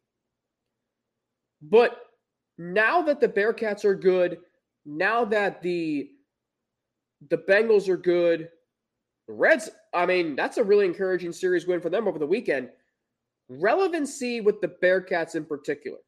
But 1.61 1.99
now 2.57 3.01
that 3.01 3.19
the 3.19 3.27
Bearcats 3.27 3.83
are 3.83 3.93
good, 3.93 4.37
now 4.85 5.25
that 5.25 5.61
the 5.61 6.11
the 7.29 7.37
Bengals 7.37 7.87
are 7.89 7.97
good, 7.97 8.49
the 9.27 9.33
Reds, 9.33 9.69
I 9.93 10.05
mean, 10.05 10.35
that's 10.35 10.57
a 10.57 10.63
really 10.63 10.85
encouraging 10.85 11.33
series 11.33 11.67
win 11.67 11.81
for 11.81 11.89
them 11.89 12.07
over 12.07 12.19
the 12.19 12.25
weekend. 12.25 12.69
Relevancy 13.49 14.41
with 14.41 14.61
the 14.61 14.73
Bearcats 14.81 15.35
in 15.35 15.45
particular. 15.45 15.99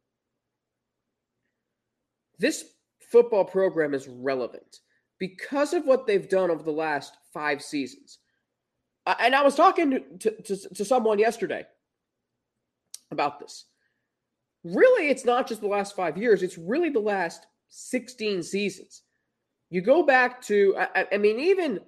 This 2.38 2.66
football 3.12 3.44
program 3.44 3.94
is 3.94 4.08
relevant 4.08 4.80
because 5.20 5.74
of 5.74 5.86
what 5.86 6.08
they've 6.08 6.30
done 6.30 6.50
over 6.50 6.64
the 6.64 6.72
last 6.72 7.18
five 7.34 7.62
seasons. 7.62 8.20
And 9.20 9.36
I 9.36 9.42
was 9.44 9.56
talking 9.56 10.04
to, 10.20 10.32
to, 10.32 10.70
to 10.76 10.86
someone 10.86 11.20
yesterday 11.20 11.66
about 13.12 13.40
this. 13.40 13.66
Really, 14.64 15.10
it's 15.10 15.26
not 15.26 15.48
just 15.48 15.62
the 15.62 15.68
last 15.68 15.96
five 15.96 16.18
years, 16.18 16.44
it's 16.44 16.58
really 16.58 16.90
the 16.90 17.00
last 17.00 17.48
16 17.70 18.44
seasons. 18.44 19.04
You 19.70 19.82
go 19.82 20.04
back 20.04 20.42
to, 20.44 20.76
I, 20.78 21.06
I 21.14 21.18
mean, 21.18 21.40
even, 21.40 21.80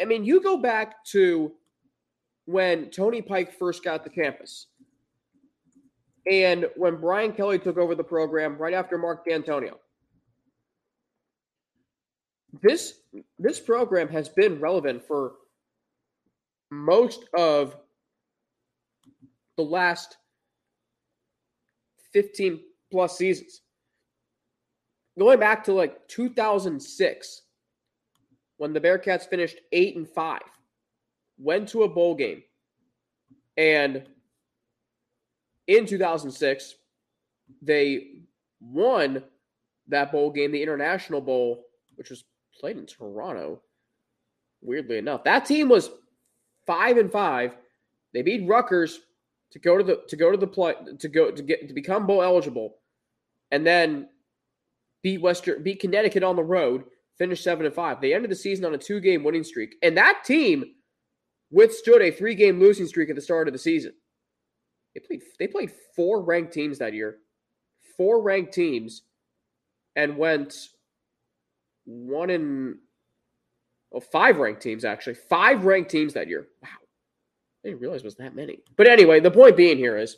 I 0.00 0.04
mean, 0.04 0.24
you 0.24 0.42
go 0.42 0.58
back 0.58 1.04
to 1.06 1.52
when 2.44 2.90
Tony 2.90 3.22
Pike 3.22 3.52
first 3.58 3.84
got 3.84 4.04
the 4.04 4.10
campus. 4.10 4.66
And 6.30 6.66
when 6.76 6.96
Brian 6.96 7.32
Kelly 7.32 7.58
took 7.58 7.78
over 7.78 7.94
the 7.94 8.04
program 8.04 8.58
right 8.58 8.74
after 8.74 8.98
Mark 8.98 9.26
Dantonio. 9.26 9.76
This 12.62 12.94
this 13.38 13.60
program 13.60 14.08
has 14.08 14.28
been 14.28 14.60
relevant 14.60 15.06
for 15.06 15.34
most 16.70 17.24
of 17.32 17.76
the 19.56 19.62
last 19.62 20.16
15 22.12 22.60
plus 22.90 23.16
seasons. 23.16 23.62
Going 25.20 25.38
back 25.38 25.62
to 25.64 25.74
like 25.74 26.08
2006, 26.08 27.42
when 28.56 28.72
the 28.72 28.80
Bearcats 28.80 29.28
finished 29.28 29.58
8 29.70 29.96
and 29.96 30.08
5, 30.08 30.40
went 31.36 31.68
to 31.68 31.82
a 31.82 31.88
bowl 31.88 32.14
game, 32.14 32.42
and 33.58 34.06
in 35.66 35.84
2006, 35.84 36.74
they 37.60 38.22
won 38.62 39.22
that 39.88 40.10
bowl 40.10 40.30
game, 40.30 40.52
the 40.52 40.62
International 40.62 41.20
Bowl, 41.20 41.66
which 41.96 42.08
was 42.08 42.24
played 42.58 42.78
in 42.78 42.86
Toronto. 42.86 43.60
Weirdly 44.62 44.96
enough, 44.96 45.22
that 45.24 45.44
team 45.44 45.68
was 45.68 45.90
five 46.66 46.96
and 46.96 47.12
five. 47.12 47.58
They 48.14 48.22
beat 48.22 48.48
Rutgers 48.48 49.00
to 49.50 49.58
go 49.58 49.76
to 49.76 49.84
the 49.84 50.02
to 50.08 50.16
go 50.16 50.30
to 50.30 50.38
the 50.38 50.46
play 50.46 50.74
to 50.98 51.08
go 51.08 51.30
to 51.30 51.42
get 51.42 51.68
to 51.68 51.74
become 51.74 52.06
bowl 52.06 52.22
eligible, 52.22 52.76
and 53.50 53.66
then 53.66 54.08
beat 55.02 55.20
Western 55.20 55.62
beat 55.62 55.80
Connecticut 55.80 56.22
on 56.22 56.36
the 56.36 56.42
road, 56.42 56.84
finished 57.18 57.44
seven 57.44 57.66
and 57.66 57.74
five. 57.74 58.00
They 58.00 58.14
ended 58.14 58.30
the 58.30 58.36
season 58.36 58.64
on 58.64 58.74
a 58.74 58.78
two 58.78 59.00
game 59.00 59.22
winning 59.22 59.44
streak, 59.44 59.76
and 59.82 59.96
that 59.96 60.22
team 60.24 60.64
withstood 61.50 62.02
a 62.02 62.10
three 62.10 62.34
game 62.34 62.60
losing 62.60 62.86
streak 62.86 63.10
at 63.10 63.16
the 63.16 63.22
start 63.22 63.48
of 63.48 63.52
the 63.52 63.58
season. 63.58 63.92
They 64.94 65.00
played 65.00 65.22
they 65.38 65.46
played 65.46 65.72
four 65.94 66.22
ranked 66.22 66.52
teams 66.52 66.78
that 66.78 66.94
year, 66.94 67.18
four 67.96 68.22
ranked 68.22 68.52
teams, 68.52 69.02
and 69.96 70.16
went 70.16 70.54
one 71.84 72.30
in 72.30 72.78
oh, 73.92 74.00
five 74.00 74.38
ranked 74.38 74.62
teams 74.62 74.84
actually, 74.84 75.14
five 75.14 75.64
ranked 75.64 75.90
teams 75.90 76.14
that 76.14 76.28
year. 76.28 76.48
Wow. 76.62 76.68
I 77.64 77.68
didn't 77.68 77.80
realize 77.80 78.00
it 78.00 78.06
was 78.06 78.14
that 78.16 78.34
many. 78.34 78.60
But 78.76 78.88
anyway, 78.88 79.20
the 79.20 79.30
point 79.30 79.56
being 79.56 79.76
here 79.76 79.98
is 79.98 80.16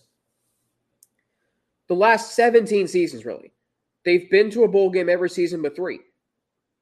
the 1.89 1.95
last 1.95 2.37
17 2.37 2.87
seasons, 2.87 3.25
really, 3.25 3.53
they've 4.05 4.31
been 4.31 4.51
to 4.51 4.65
a 4.65 4.69
bowl 4.69 4.91
game 4.91 5.09
every 5.09 5.31
season 5.31 5.63
but 5.63 5.77
three. 5.77 6.01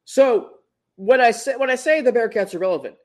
So 0.05 0.51
when 0.97 1.21
I 1.21 1.31
say 1.31 1.57
when 1.57 1.71
I 1.71 1.77
say 1.77 2.01
the 2.01 2.13
Bearcats 2.13 2.55
are 2.55 2.59
relevant, 2.59 2.97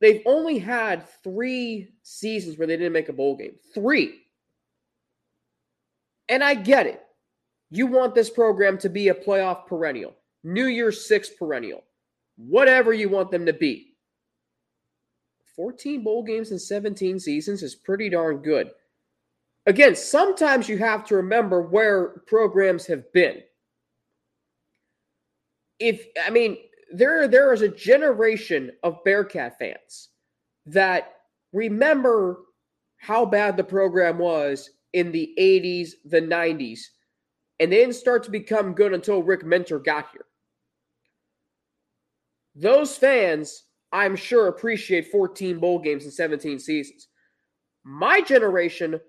they've 0.00 0.22
only 0.26 0.58
had 0.58 1.06
three 1.22 1.92
seasons 2.02 2.58
where 2.58 2.66
they 2.66 2.76
didn't 2.76 2.92
make 2.92 3.08
a 3.08 3.14
bowl 3.14 3.36
game. 3.36 3.54
Three. 3.74 4.14
And 6.28 6.44
I 6.44 6.54
get 6.54 6.86
it. 6.86 7.02
You 7.70 7.86
want 7.86 8.14
this 8.14 8.30
program 8.30 8.78
to 8.78 8.88
be 8.88 9.08
a 9.08 9.14
playoff 9.14 9.66
perennial, 9.66 10.14
New 10.44 10.66
Year's 10.66 11.06
Six 11.06 11.30
perennial, 11.30 11.84
whatever 12.36 12.92
you 12.92 13.08
want 13.08 13.30
them 13.30 13.46
to 13.46 13.52
be. 13.52 13.94
14 15.56 16.02
bowl 16.02 16.22
games 16.22 16.52
in 16.52 16.58
17 16.58 17.18
seasons 17.20 17.62
is 17.62 17.74
pretty 17.74 18.08
darn 18.08 18.38
good. 18.38 18.70
Again, 19.66 19.94
sometimes 19.94 20.68
you 20.68 20.78
have 20.78 21.04
to 21.06 21.16
remember 21.16 21.62
where 21.62 22.22
programs 22.26 22.86
have 22.86 23.10
been. 23.12 23.42
If 25.78 26.06
I 26.24 26.30
mean, 26.30 26.56
there 26.92 27.28
there 27.28 27.52
is 27.52 27.62
a 27.62 27.68
generation 27.68 28.72
of 28.82 29.02
Bearcat 29.04 29.58
fans 29.58 30.08
that 30.66 31.14
remember 31.52 32.40
how 32.98 33.24
bad 33.24 33.56
the 33.56 33.64
program 33.64 34.18
was 34.18 34.70
in 34.92 35.12
the 35.12 35.32
80s, 35.38 35.90
the 36.04 36.20
90s, 36.20 36.80
and 37.58 37.70
they 37.70 37.76
didn't 37.76 37.94
start 37.94 38.22
to 38.24 38.30
become 38.30 38.74
good 38.74 38.92
until 38.92 39.22
Rick 39.22 39.44
Minter 39.44 39.78
got 39.78 40.08
here. 40.12 40.26
Those 42.54 42.96
fans, 42.96 43.64
I'm 43.92 44.16
sure, 44.16 44.48
appreciate 44.48 45.10
14 45.10 45.58
bowl 45.58 45.78
games 45.78 46.04
in 46.04 46.10
17 46.10 46.58
seasons. 46.58 47.08
My 47.84 48.20
generation 48.20 49.00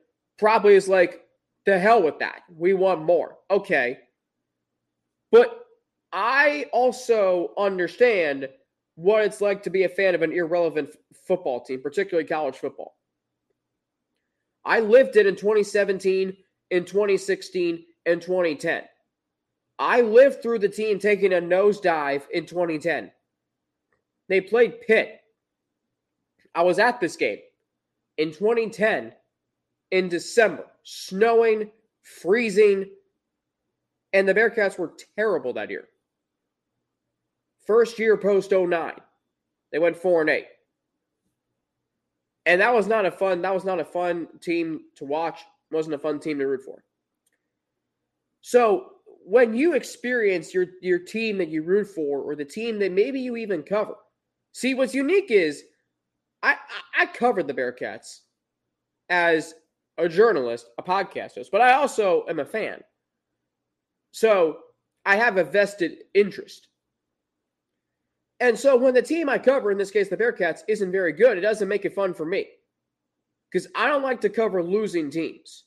probably 0.41 0.74
is 0.74 0.89
like, 0.89 1.21
the 1.67 1.77
hell 1.77 2.01
with 2.01 2.17
that. 2.17 2.41
We 2.57 2.74
want 2.74 3.03
more. 3.03 3.38
Okay. 3.51 4.00
But 5.31 5.65
I 6.12 6.65
also 6.74 7.51
understand 7.60 8.50
what 8.95 9.24
it's 9.24 9.39
like 9.39 9.62
to 9.63 9.69
be 9.69 9.83
a 9.83 9.89
fan 9.89 10.15
of 10.15 10.24
an 10.24 10.31
irrelevant 10.31 10.89
f- 10.89 10.98
football 11.27 11.63
team, 11.63 11.81
particularly 11.81 12.27
college 12.27 12.55
football. 12.55 12.95
I 14.65 14.79
lived 14.79 15.15
it 15.15 15.27
in 15.27 15.36
2017, 15.36 16.36
in 16.71 16.86
2016, 16.86 17.86
and 18.07 18.19
2010. 18.19 18.83
I 19.77 20.01
lived 20.01 20.41
through 20.41 20.60
the 20.60 20.69
team 20.69 20.98
taking 20.98 21.33
a 21.33 21.38
nosedive 21.41 22.24
in 22.31 22.48
2010. 22.48 23.12
They 24.27 24.41
played 24.41 24.81
Pitt. 24.81 25.21
I 26.55 26.63
was 26.63 26.79
at 26.79 27.00
this 27.00 27.15
game 27.15 27.39
in 28.17 28.31
2010 28.31 29.13
in 29.91 30.10
December, 30.10 30.65
snowing, 30.83 31.69
freezing, 32.01 32.89
and 34.13 34.27
the 34.27 34.33
Bearcats 34.33 34.77
were 34.77 34.93
terrible 35.15 35.53
that 35.53 35.69
year. 35.69 35.88
First 37.65 38.00
year 38.00 38.17
post 38.17 38.51
09. 38.51 38.93
They 39.71 39.79
went 39.79 39.95
4 39.95 40.21
and 40.21 40.29
8. 40.29 40.45
And 42.45 42.60
that 42.62 42.74
was 42.74 42.88
not 42.88 43.05
a 43.05 43.12
fun 43.12 43.41
that 43.43 43.53
was 43.53 43.65
not 43.65 43.79
a 43.79 43.86
fun 43.86 44.27
team 44.41 44.81
to 44.95 45.05
watch. 45.05 45.41
Wasn't 45.71 45.93
a 45.93 46.00
fun 46.00 46.19
team 46.19 46.39
to 46.39 46.45
root 46.45 46.63
for. 46.65 46.83
So, 48.41 48.88
when 49.24 49.53
you 49.53 49.74
experience 49.74 50.53
your 50.53 50.65
your 50.81 50.98
team 50.98 51.38
that 51.38 51.50
you 51.50 51.62
root 51.62 51.88
for 51.88 52.21
or 52.21 52.36
the 52.36 52.43
team 52.43 52.79
that 52.79 52.91
maybe 52.91 53.19
you 53.19 53.38
even 53.38 53.62
cover. 53.62 53.93
See, 54.53 54.74
what's 54.74 54.95
unique 54.95 55.29
is 55.29 55.63
I, 56.43 56.57
I 56.98 57.05
covered 57.05 57.48
the 57.48 57.53
Bearcats 57.53 58.21
as 59.10 59.53
a 59.98 60.07
journalist, 60.10 60.67
a 60.77 60.83
podcast 60.83 61.36
host, 61.36 61.51
but 61.51 61.62
I 61.62 61.74
also 61.74 62.25
am 62.29 62.39
a 62.39 62.45
fan. 62.45 62.81
So, 64.12 64.57
I 65.05 65.15
have 65.15 65.38
a 65.38 65.43
vested 65.43 66.03
interest. 66.13 66.67
And 68.39 68.57
so 68.57 68.75
when 68.75 68.93
the 68.93 69.01
team 69.01 69.29
I 69.29 69.38
cover, 69.38 69.71
in 69.71 69.77
this 69.77 69.91
case 69.91 70.10
the 70.10 70.17
Bearcats, 70.17 70.62
isn't 70.67 70.91
very 70.91 71.13
good, 71.13 71.38
it 71.38 71.41
doesn't 71.41 71.67
make 71.67 71.86
it 71.86 71.93
fun 71.93 72.13
for 72.13 72.25
me. 72.25 72.48
Because 73.51 73.67
I 73.75 73.88
don't 73.88 74.03
like 74.03 74.21
to 74.21 74.29
cover 74.29 74.63
losing 74.63 75.12
teams. 75.12 75.65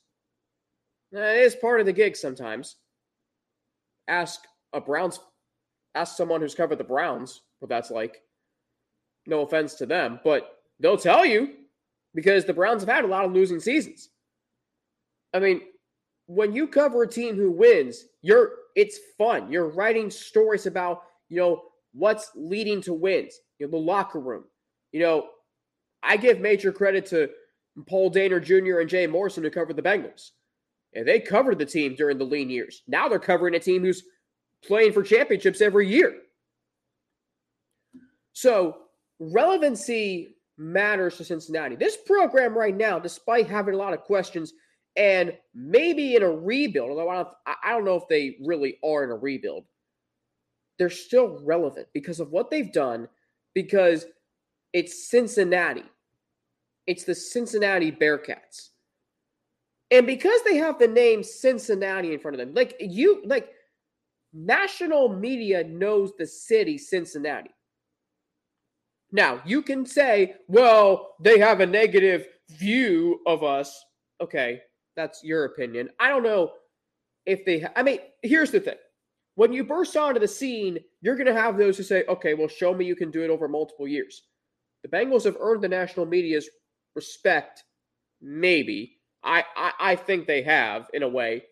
It 1.11 1.19
is 1.39 1.55
part 1.55 1.79
of 1.79 1.85
the 1.85 1.93
gig 1.93 2.15
sometimes. 2.15 2.75
Ask 4.07 4.41
a 4.73 4.81
Browns, 4.81 5.19
ask 5.95 6.17
someone 6.17 6.41
who's 6.41 6.55
covered 6.55 6.77
the 6.77 6.83
Browns 6.83 7.41
what 7.59 7.69
that's 7.69 7.91
like. 7.91 8.21
No 9.25 9.41
offense 9.41 9.75
to 9.75 9.85
them, 9.85 10.19
but 10.23 10.57
they'll 10.79 10.97
tell 10.97 11.25
you 11.25 11.53
because 12.13 12.45
the 12.45 12.53
Browns 12.53 12.81
have 12.81 12.93
had 12.93 13.05
a 13.05 13.07
lot 13.07 13.25
of 13.25 13.31
losing 13.31 13.59
seasons. 13.59 14.09
I 15.35 15.39
mean, 15.39 15.61
when 16.27 16.53
you 16.53 16.65
cover 16.65 17.03
a 17.03 17.07
team 17.07 17.35
who 17.35 17.51
wins, 17.51 18.05
you're 18.21 18.51
it's 18.75 18.97
fun. 19.17 19.51
You're 19.51 19.67
writing 19.67 20.09
stories 20.09 20.65
about, 20.65 21.03
you 21.29 21.37
know, 21.37 21.63
what's 21.93 22.31
leading 22.35 22.81
to 22.83 22.93
wins, 22.93 23.37
you 23.59 23.67
know, 23.67 23.71
the 23.71 23.77
locker 23.77 24.19
room. 24.19 24.45
You 24.91 25.01
know, 25.01 25.27
I 26.01 26.17
give 26.17 26.39
major 26.39 26.71
credit 26.71 27.05
to 27.07 27.29
Paul 27.87 28.11
Dehner 28.11 28.43
Jr. 28.43 28.79
and 28.79 28.89
Jay 28.89 29.07
Morrison 29.07 29.43
who 29.43 29.49
covered 29.49 29.75
the 29.75 29.81
Bengals. 29.81 30.31
And 30.93 31.05
they 31.05 31.19
covered 31.19 31.59
the 31.59 31.65
team 31.65 31.95
during 31.95 32.17
the 32.17 32.23
lean 32.23 32.49
years. 32.49 32.81
Now 32.87 33.09
they're 33.09 33.19
covering 33.19 33.55
a 33.55 33.59
team 33.59 33.81
who's 33.81 34.03
playing 34.65 34.93
for 34.93 35.03
championships 35.03 35.59
every 35.59 35.89
year. 35.89 36.13
So 38.31 38.77
relevancy 39.19 40.37
matters 40.57 41.17
to 41.17 41.25
Cincinnati. 41.25 41.75
This 41.75 41.97
program 41.97 42.57
right 42.57 42.75
now, 42.75 42.99
despite 42.99 43.49
having 43.49 43.73
a 43.73 43.77
lot 43.77 43.93
of 43.93 44.01
questions 44.01 44.53
and 44.95 45.33
maybe 45.53 46.15
in 46.15 46.23
a 46.23 46.29
rebuild, 46.29 46.89
although 46.89 47.09
I 47.09 47.15
don't, 47.15 47.27
I 47.63 47.71
don't 47.71 47.85
know 47.85 47.95
if 47.95 48.07
they 48.07 48.37
really 48.45 48.77
are 48.83 49.03
in 49.03 49.11
a 49.11 49.15
rebuild, 49.15 49.65
they're 50.79 50.89
still 50.89 51.39
relevant 51.43 51.87
because 51.93 52.19
of 52.19 52.31
what 52.31 52.49
they've 52.49 52.71
done, 52.71 53.07
because 53.53 54.05
it's 54.73 55.09
Cincinnati. 55.09 55.83
It's 56.87 57.03
the 57.03 57.15
Cincinnati 57.15 57.91
Bearcats. 57.91 58.69
And 59.91 60.05
because 60.05 60.41
they 60.43 60.57
have 60.57 60.79
the 60.79 60.87
name 60.87 61.23
Cincinnati 61.23 62.13
in 62.13 62.19
front 62.19 62.35
of 62.35 62.45
them, 62.45 62.53
like 62.53 62.75
you, 62.79 63.21
like 63.25 63.49
national 64.33 65.09
media 65.09 65.63
knows 65.63 66.11
the 66.17 66.27
city 66.27 66.77
Cincinnati. 66.77 67.51
Now, 69.11 69.41
you 69.45 69.61
can 69.61 69.85
say, 69.85 70.35
well, 70.47 71.15
they 71.21 71.39
have 71.39 71.61
a 71.61 71.65
negative 71.65 72.27
view 72.49 73.21
of 73.25 73.43
us. 73.43 73.83
Okay, 74.21 74.61
that's 74.95 75.23
your 75.23 75.45
opinion. 75.45 75.89
I 75.99 76.09
don't 76.09 76.23
know 76.23 76.53
if 77.25 77.45
they, 77.45 77.59
ha- 77.61 77.73
I 77.75 77.83
mean, 77.83 77.99
here's 78.21 78.51
the 78.51 78.59
thing 78.59 78.75
when 79.35 79.51
you 79.51 79.63
burst 79.63 79.95
onto 79.97 80.19
the 80.19 80.27
scene, 80.27 80.79
you're 81.01 81.15
going 81.15 81.27
to 81.27 81.33
have 81.33 81.57
those 81.57 81.77
who 81.77 81.83
say, 81.83 82.05
okay, 82.07 82.33
well, 82.33 82.47
show 82.47 82.73
me 82.73 82.85
you 82.85 82.95
can 82.95 83.11
do 83.11 83.23
it 83.23 83.29
over 83.29 83.47
multiple 83.47 83.87
years. 83.87 84.23
The 84.83 84.89
Bengals 84.89 85.25
have 85.25 85.37
earned 85.39 85.61
the 85.61 85.67
national 85.67 86.05
media's 86.05 86.49
respect, 86.95 87.63
maybe. 88.21 88.97
I, 89.23 89.43
I, 89.57 89.71
I 89.79 89.95
think 89.95 90.25
they 90.25 90.41
have, 90.43 90.89
in 90.93 91.03
a 91.03 91.09
way. 91.09 91.43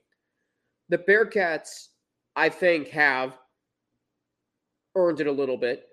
The 0.90 1.00
Bearcats, 1.00 1.88
I 2.36 2.50
think, 2.50 2.88
have 2.90 3.38
earned 4.96 5.20
it 5.20 5.28
a 5.28 5.32
little 5.32 5.58
bit, 5.58 5.88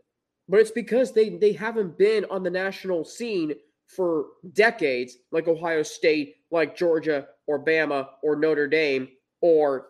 but 0.48 0.60
it's 0.60 0.70
because 0.70 1.12
they, 1.12 1.30
they 1.30 1.52
haven't 1.52 1.98
been 1.98 2.24
on 2.30 2.42
the 2.42 2.50
national 2.50 3.04
scene 3.04 3.54
for 3.96 4.26
decades, 4.53 5.16
like 5.33 5.48
Ohio 5.48 5.83
State, 5.83 6.37
like 6.50 6.76
Georgia, 6.76 7.26
or 7.46 7.64
Bama, 7.64 8.07
or 8.22 8.37
Notre 8.37 8.68
Dame, 8.68 9.09
or 9.40 9.88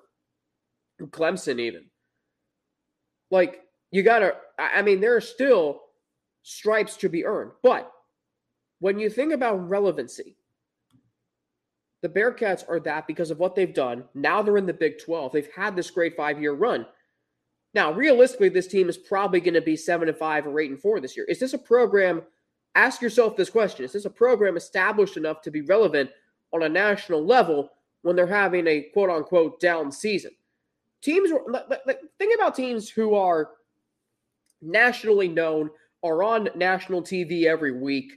Clemson, 1.01 1.61
even. 1.61 1.85
Like, 3.31 3.63
you 3.91 4.03
gotta, 4.03 4.37
I 4.59 4.83
mean, 4.83 5.01
there 5.01 5.17
are 5.17 5.21
still 5.21 5.83
stripes 6.43 6.97
to 6.99 7.09
be 7.09 7.25
earned. 7.25 7.53
But 7.63 7.91
when 8.79 8.99
you 8.99 9.11
think 9.11 9.33
about 9.33 9.69
relevancy, 9.69 10.37
the 12.03 12.09
Bearcats 12.09 12.65
are 12.69 12.81
that 12.81 13.07
because 13.07 13.31
of 13.31 13.39
what 13.39 13.55
they've 13.55 13.75
done. 13.75 14.05
Now 14.15 14.41
they're 14.41 14.57
in 14.57 14.67
the 14.67 14.73
Big 14.73 14.99
12. 14.99 15.33
They've 15.33 15.53
had 15.55 15.77
this 15.77 15.91
great 15.91 16.17
five 16.17 16.41
year 16.41 16.55
run. 16.55 16.87
Now, 17.75 17.93
realistically, 17.93 18.49
this 18.49 18.67
team 18.67 18.89
is 18.89 18.97
probably 18.97 19.41
going 19.41 19.55
to 19.55 19.61
be 19.61 19.77
seven 19.77 20.09
and 20.09 20.17
five 20.17 20.47
or 20.47 20.59
eight 20.59 20.71
and 20.71 20.81
four 20.81 20.99
this 21.01 21.17
year. 21.17 21.27
Is 21.29 21.39
this 21.39 21.53
a 21.53 21.59
program? 21.59 22.23
Ask 22.75 23.03
yourself 23.03 23.37
this 23.37 23.51
question: 23.51 23.85
Is 23.85 23.93
this 23.93 24.05
a 24.05 24.11
program 24.11 24.57
established 24.57 25.17
enough 25.17 25.43
to 25.43 25.51
be 25.51 25.63
relevant 25.63 26.11
on 26.53 26.63
a 26.63 26.69
national 26.69 27.25
level 27.25 27.71
when 28.03 28.17
they're 28.17 28.27
having 28.27 28.67
a 28.67 28.89
quote 28.93 29.11
unquote 29.11 29.61
down 29.61 29.91
season? 29.91 30.33
teams 31.03 31.31
think 32.19 32.35
about 32.35 32.55
teams 32.55 32.89
who 32.89 33.15
are 33.15 33.51
nationally 34.63 35.29
known 35.29 35.71
are 36.03 36.23
on 36.23 36.49
national 36.55 37.03
TV 37.03 37.45
every 37.45 37.73
week 37.73 38.13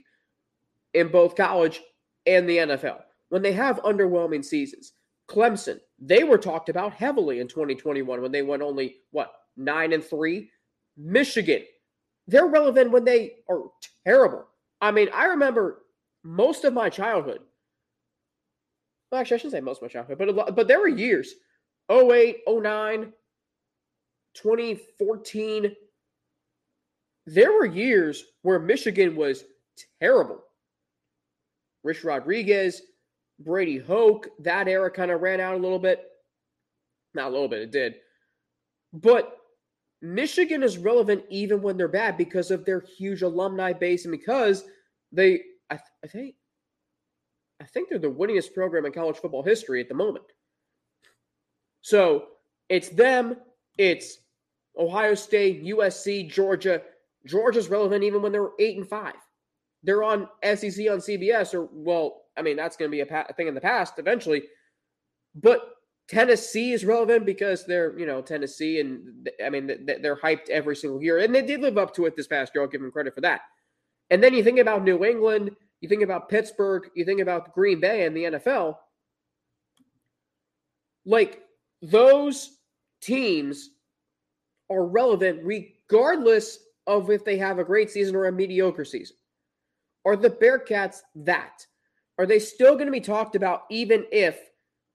in 0.94 1.08
both 1.08 1.36
college 1.36 1.82
and 2.26 2.48
the 2.48 2.58
NFL 2.58 3.00
when 3.28 3.42
they 3.42 3.52
have 3.52 3.82
underwhelming 3.82 4.44
seasons. 4.44 4.92
Clemson, 5.28 5.80
they 5.98 6.24
were 6.24 6.38
talked 6.38 6.68
about 6.68 6.92
heavily 6.92 7.40
in 7.40 7.48
2021 7.48 8.20
when 8.20 8.32
they 8.32 8.42
went 8.42 8.62
only 8.62 8.96
what, 9.10 9.32
9 9.56 9.92
and 9.92 10.04
3. 10.04 10.50
Michigan, 10.96 11.62
they're 12.26 12.46
relevant 12.46 12.90
when 12.90 13.04
they 13.04 13.36
are 13.48 13.62
terrible. 14.06 14.46
I 14.80 14.90
mean, 14.90 15.08
I 15.14 15.26
remember 15.26 15.82
most 16.22 16.64
of 16.64 16.72
my 16.72 16.90
childhood. 16.90 17.40
Well, 19.10 19.20
actually, 19.20 19.36
I 19.36 19.38
shouldn't 19.38 19.52
say 19.52 19.60
most 19.60 19.78
of 19.78 19.82
my 19.82 19.88
childhood, 19.88 20.18
but 20.18 20.56
but 20.56 20.68
there 20.68 20.80
were 20.80 20.88
years 20.88 21.34
08, 21.90 22.38
09, 22.48 23.12
2014. 24.34 25.76
There 27.26 27.52
were 27.52 27.66
years 27.66 28.24
where 28.42 28.58
Michigan 28.58 29.16
was 29.16 29.44
terrible. 30.00 30.42
Rich 31.82 32.04
Rodriguez, 32.04 32.82
Brady 33.38 33.78
Hoke, 33.78 34.28
that 34.40 34.68
era 34.68 34.90
kind 34.90 35.10
of 35.10 35.20
ran 35.20 35.40
out 35.40 35.54
a 35.54 35.58
little 35.58 35.78
bit. 35.78 36.04
Not 37.14 37.28
a 37.28 37.30
little 37.30 37.48
bit, 37.48 37.62
it 37.62 37.70
did. 37.70 37.94
But 38.92 39.36
Michigan 40.04 40.62
is 40.62 40.76
relevant 40.76 41.24
even 41.30 41.62
when 41.62 41.78
they're 41.78 41.88
bad 41.88 42.18
because 42.18 42.50
of 42.50 42.64
their 42.64 42.80
huge 42.80 43.22
alumni 43.22 43.72
base 43.72 44.04
and 44.04 44.12
because 44.12 44.64
they, 45.10 45.40
I, 45.70 45.76
th- 45.76 45.90
I 46.04 46.06
think, 46.08 46.34
I 47.60 47.64
think 47.64 47.88
they're 47.88 47.98
the 47.98 48.10
winningest 48.10 48.52
program 48.52 48.84
in 48.84 48.92
college 48.92 49.16
football 49.16 49.42
history 49.42 49.80
at 49.80 49.88
the 49.88 49.94
moment. 49.94 50.24
So 51.80 52.26
it's 52.68 52.90
them, 52.90 53.36
it's 53.78 54.18
Ohio 54.78 55.14
State, 55.14 55.64
USC, 55.64 56.30
Georgia. 56.30 56.82
Georgia's 57.26 57.70
relevant 57.70 58.04
even 58.04 58.20
when 58.20 58.32
they're 58.32 58.50
eight 58.58 58.76
and 58.76 58.86
five. 58.86 59.14
They're 59.82 60.02
on 60.02 60.28
SEC 60.42 60.90
on 60.90 60.98
CBS, 60.98 61.54
or 61.54 61.68
well, 61.72 62.24
I 62.36 62.42
mean 62.42 62.56
that's 62.56 62.76
going 62.76 62.90
to 62.90 62.94
be 62.94 63.00
a, 63.00 63.06
pa- 63.06 63.26
a 63.28 63.32
thing 63.32 63.48
in 63.48 63.54
the 63.54 63.60
past 63.60 63.98
eventually. 63.98 64.42
But 65.34 65.73
Tennessee 66.08 66.72
is 66.72 66.84
relevant 66.84 67.24
because 67.24 67.64
they're, 67.64 67.98
you 67.98 68.06
know, 68.06 68.20
Tennessee, 68.20 68.80
and 68.80 69.28
I 69.44 69.48
mean, 69.48 69.86
they're 69.86 70.16
hyped 70.16 70.50
every 70.50 70.76
single 70.76 71.02
year. 71.02 71.18
And 71.18 71.34
they 71.34 71.42
did 71.42 71.60
live 71.60 71.78
up 71.78 71.94
to 71.94 72.04
it 72.04 72.14
this 72.16 72.26
past 72.26 72.52
year. 72.54 72.62
I'll 72.62 72.68
give 72.68 72.82
them 72.82 72.92
credit 72.92 73.14
for 73.14 73.22
that. 73.22 73.42
And 74.10 74.22
then 74.22 74.34
you 74.34 74.44
think 74.44 74.58
about 74.58 74.84
New 74.84 75.04
England, 75.04 75.50
you 75.80 75.88
think 75.88 76.02
about 76.02 76.28
Pittsburgh, 76.28 76.90
you 76.94 77.04
think 77.04 77.20
about 77.20 77.54
Green 77.54 77.80
Bay 77.80 78.04
and 78.04 78.14
the 78.14 78.24
NFL. 78.24 78.76
Like 81.06 81.42
those 81.80 82.58
teams 83.00 83.70
are 84.70 84.86
relevant 84.86 85.40
regardless 85.42 86.58
of 86.86 87.10
if 87.10 87.24
they 87.24 87.38
have 87.38 87.58
a 87.58 87.64
great 87.64 87.90
season 87.90 88.14
or 88.14 88.26
a 88.26 88.32
mediocre 88.32 88.84
season. 88.84 89.16
Are 90.04 90.16
the 90.16 90.30
Bearcats 90.30 90.98
that? 91.14 91.66
Are 92.18 92.26
they 92.26 92.38
still 92.38 92.74
going 92.74 92.86
to 92.86 92.92
be 92.92 93.00
talked 93.00 93.36
about 93.36 93.62
even 93.70 94.04
if 94.12 94.38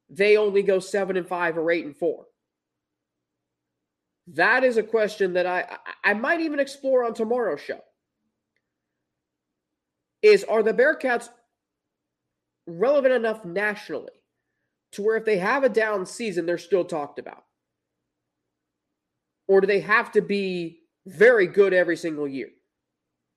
they 0.10 0.38
only 0.38 0.64
go 0.64 0.80
seven 0.80 1.18
and 1.18 1.28
five 1.28 1.58
or 1.58 1.72
eight 1.72 1.86
and 1.86 1.96
four? 1.96 2.26
That 4.28 4.64
is 4.64 4.78
a 4.78 4.84
question 4.84 5.34
that 5.34 5.46
I 5.46 5.78
I 6.04 6.14
might 6.14 6.42
even 6.42 6.60
explore 6.60 7.04
on 7.04 7.14
tomorrow's 7.14 7.62
show. 7.62 7.82
Is 10.22 10.44
are 10.44 10.64
the 10.64 10.74
Bearcats 10.74 11.30
relevant 12.68 13.14
enough 13.14 13.46
nationally 13.46 14.12
to 14.92 15.02
where 15.02 15.18
if 15.18 15.26
they 15.26 15.38
have 15.38 15.64
a 15.64 15.70
down 15.70 16.06
season, 16.06 16.46
they're 16.46 16.58
still 16.58 16.86
talked 16.86 17.20
about? 17.20 17.44
Or 19.48 19.62
do 19.62 19.68
they 19.68 19.80
have 19.80 20.12
to 20.12 20.22
be 20.22 20.82
very 21.06 21.48
good 21.48 21.74
every 21.74 21.98
single 21.98 22.28
year? 22.28 22.50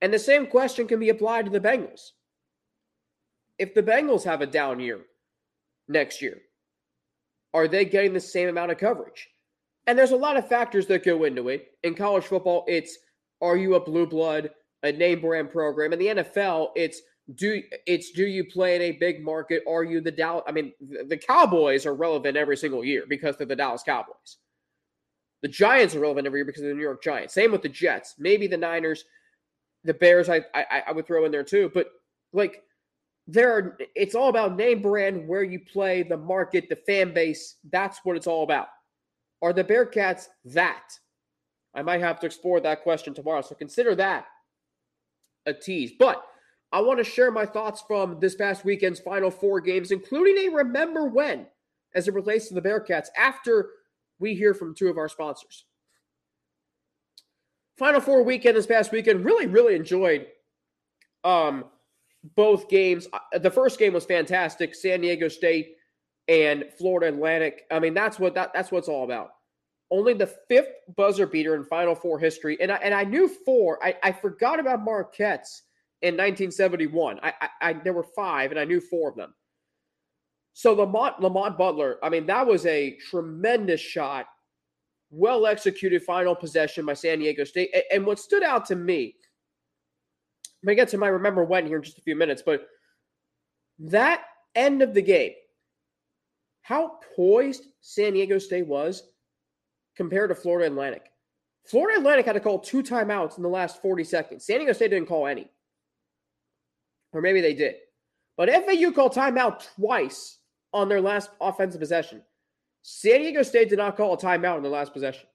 And 0.03 0.13
the 0.13 0.19
same 0.19 0.47
question 0.47 0.87
can 0.87 1.01
be 1.01 1.09
applied 1.09 1.47
to 1.47 1.51
the 1.51 1.61
Bengals. 1.61 2.11
If 3.59 3.73
the 3.73 3.83
Bengals 3.83 4.25
have 4.25 4.41
a 4.41 4.47
down 4.47 4.81
year 4.81 5.01
next 5.89 6.21
year, 6.21 6.39
are 7.55 7.69
they 7.69 7.85
getting 7.85 8.13
the 8.13 8.21
same 8.21 8.49
amount 8.49 8.73
of 8.73 8.79
coverage? 8.79 9.29
And 9.87 9.99
there's 9.99 10.13
a 10.13 10.17
lot 10.17 10.37
of 10.37 10.49
factors 10.49 10.87
that 10.87 11.05
go 11.05 11.25
into 11.25 11.49
it. 11.49 11.73
In 11.83 11.95
college 11.95 12.25
football, 12.25 12.65
it's 12.69 12.99
are 13.41 13.57
you 13.57 13.75
a 13.75 13.81
blue 13.81 14.07
blood, 14.07 14.51
a 14.83 14.93
name 14.93 15.21
brand 15.21 15.51
program? 15.51 15.93
In 15.93 15.99
the 15.99 16.07
NFL, 16.07 16.69
it's 16.77 17.03
do 17.35 17.63
it's 17.87 18.11
do 18.13 18.27
you 18.27 18.45
play 18.45 18.77
in 18.77 18.83
a 18.83 18.93
big 18.93 19.25
market? 19.25 19.63
Are 19.69 19.85
you 19.85 20.01
the 20.01 20.11
Dallas? 20.11 20.45
I 20.47 20.53
mean, 20.53 20.73
the 21.09 21.17
Cowboys 21.17 21.87
are 21.87 21.95
relevant 21.95 22.37
every 22.37 22.57
single 22.57 22.85
year 22.85 23.05
because 23.09 23.37
they're 23.37 23.47
the 23.47 23.57
Dallas 23.57 23.83
Cowboys. 23.83 24.39
The 25.43 25.49
Giants 25.49 25.95
are 25.97 26.01
relevant 26.01 26.27
every 26.27 26.39
year 26.39 26.45
because 26.45 26.63
of 26.63 26.69
the 26.69 26.75
New 26.75 26.83
York 26.83 27.03
Giants. 27.03 27.35
Same 27.35 27.51
with 27.51 27.63
the 27.63 27.69
Jets. 27.69 28.15
Maybe 28.19 28.47
the 28.47 28.57
Niners 28.57 29.05
the 29.85 29.95
Bears, 29.95 30.29
I, 30.29 30.43
I 30.55 30.83
I 30.89 30.93
would 30.93 31.07
throw 31.07 31.25
in 31.25 31.33
there 31.33 31.45
too. 31.45 31.71
But 31.73 31.89
like 32.33 32.63
there 33.27 33.53
are, 33.53 33.79
it's 33.95 34.15
all 34.15 34.29
about 34.29 34.57
name 34.57 34.83
brand, 34.83 35.27
where 35.29 35.45
you 35.45 35.61
play, 35.61 36.03
the 36.03 36.17
market, 36.17 36.69
the 36.69 36.77
fan 36.77 37.15
base. 37.15 37.57
That's 37.71 38.01
what 38.05 38.17
it's 38.17 38.27
all 38.27 38.43
about. 38.43 38.69
Are 39.43 39.53
the 39.53 39.65
Bearcats 39.65 40.27
that? 40.47 40.93
I 41.75 41.83
might 41.83 42.01
have 42.01 42.21
to 42.21 42.27
explore 42.27 42.61
that 42.61 42.83
question 42.83 43.15
tomorrow. 43.15 43.43
So 43.43 43.55
consider 43.55 43.95
that 43.95 44.27
a 45.47 45.55
tease. 45.55 45.93
But 45.99 46.25
I 46.73 46.81
want 46.81 46.99
to 46.99 47.05
share 47.05 47.31
my 47.31 47.47
thoughts 47.47 47.83
from 47.87 48.19
this 48.21 48.35
past 48.35 48.65
weekend's 48.65 49.01
final 49.01 49.31
four 49.31 49.61
games, 49.61 49.91
including 49.91 50.47
a 50.47 50.55
remember 50.55 51.07
when 51.07 51.47
as 51.95 52.09
it 52.09 52.15
relates 52.15 52.49
to 52.49 52.55
the 52.55 52.63
Bearcats 52.63 53.09
after 53.17 53.71
we 54.19 54.35
hear 54.35 54.55
from 54.55 54.75
two 54.75 54.89
of 54.89 54.99
our 54.99 55.09
sponsors. 55.09 55.65
Final 57.79 58.01
Four 58.01 58.23
weekend 58.23 58.57
this 58.57 58.67
past 58.67 58.93
weekend, 58.93 59.25
really, 59.25 59.47
really 59.47 59.75
enjoyed 59.75 60.27
um, 61.25 61.65
both 62.37 62.69
games. 62.69 63.09
Uh, 63.13 63.39
the 63.39 63.51
first 63.51 63.79
game 63.79 63.93
was 63.93 64.05
fantastic. 64.05 64.75
San 64.75 65.01
Diego 65.01 65.29
State 65.29 65.77
and 66.29 66.65
Florida 66.79 67.09
Atlantic. 67.15 67.65
I 67.71 67.81
mean, 67.81 67.95
that's 67.95 68.19
what 68.19 68.35
that, 68.35 68.53
that's 68.55 68.71
what 68.71 68.79
it's 68.79 68.89
all 68.89 69.05
about. 69.05 69.31
Only 69.91 70.15
the 70.15 70.33
fifth 70.49 70.73
buzzer 70.97 71.27
beater 71.27 71.55
in 71.55 71.65
Final 71.65 71.95
Four 71.95 72.19
history, 72.19 72.57
and 72.61 72.73
I 72.73 72.77
and 72.77 72.95
I 72.95 73.05
knew 73.05 73.29
four. 73.29 73.85
I, 73.85 73.97
I 74.03 74.13
forgot 74.13 74.59
about 74.59 74.85
Marquette's 74.85 75.65
in 76.01 76.15
1971. 76.15 77.21
I, 77.23 77.33
I, 77.41 77.49
I 77.61 77.73
there 77.75 77.93
were 77.93 78.07
five, 78.17 78.51
and 78.51 78.59
I 78.59 78.65
knew 78.65 78.81
four 78.81 79.11
of 79.11 79.17
them. 79.17 79.35
So 80.55 80.73
Lamont 80.73 81.21
Lamont 81.21 81.59
Butler. 81.59 81.99
I 82.03 82.09
mean, 82.09 82.27
that 82.27 82.47
was 82.47 82.65
a 82.65 82.97
tremendous 83.11 83.81
shot 83.81 84.27
well 85.13 85.47
executed 85.47 86.03
final 86.03 86.35
possession 86.35 86.87
by 86.87 86.95
San 86.95 87.19
Diego 87.19 87.45
State. 87.45 87.75
And 87.93 88.07
what 88.07 88.19
stood 88.19 88.43
out 88.43 88.65
to 88.67 88.77
me, 88.77 89.15
I'm 90.63 90.69
to 90.69 90.75
get 90.75 90.89
to 90.89 90.99
my 90.99 91.09
remember 91.09 91.45
when 91.45 91.67
here 91.67 91.79
in 91.79 91.83
just 91.83 91.99
a 91.99 92.03
few 92.03 92.15
minutes, 92.15 92.43
but 92.45 92.67
that 93.79 94.23
end 94.55 94.83
of 94.83 94.95
the 94.95 95.03
game, 95.03 95.33
how 96.63 96.99
poised 97.17 97.67
San 97.81 98.13
Diego 98.13 98.39
State 98.39 98.67
was 98.67 99.03
compared 99.97 100.31
to 100.31 100.35
Florida 100.35 100.69
Atlantic. 100.69 101.11
Florida 101.65 101.99
Atlantic 101.99 102.27
had 102.27 102.33
to 102.35 102.41
call 102.41 102.59
two 102.59 102.83
timeouts 102.83 103.37
in 103.37 103.43
the 103.43 103.49
last 103.49 103.83
40 103.83 104.05
seconds. 104.05 104.45
San 104.45 104.59
Diego 104.59 104.73
State 104.73 104.91
didn't 104.91 105.09
call 105.09 105.27
any. 105.27 105.49
Or 107.13 107.21
maybe 107.21 107.41
they 107.41 107.55
did. 107.55 107.77
But 108.37 108.49
FAU 108.49 108.93
called 108.93 109.15
timeout 109.15 109.67
twice 109.75 110.39
on 110.73 110.89
their 110.89 111.01
last 111.01 111.31
offensive 111.41 111.81
possession. 111.81 112.23
San 112.83 113.21
Diego 113.21 113.43
State 113.43 113.69
did 113.69 113.79
not 113.79 113.97
call 113.97 114.15
a 114.15 114.19
timeout 114.19 114.57
in 114.57 114.63
the 114.63 114.69
last 114.69 114.93
possession. 114.93 115.27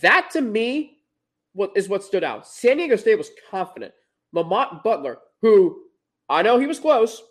That 0.00 0.30
to 0.32 0.40
me 0.40 0.98
is 1.76 1.88
what 1.88 2.02
stood 2.02 2.24
out. 2.24 2.46
San 2.46 2.78
Diego 2.78 2.96
State 2.96 3.18
was 3.18 3.30
confident. 3.50 3.92
Lamont 4.32 4.82
Butler, 4.82 5.18
who 5.40 5.82
I 6.28 6.42
know 6.42 6.58
he 6.58 6.66
was 6.66 6.80
close, 6.80 7.22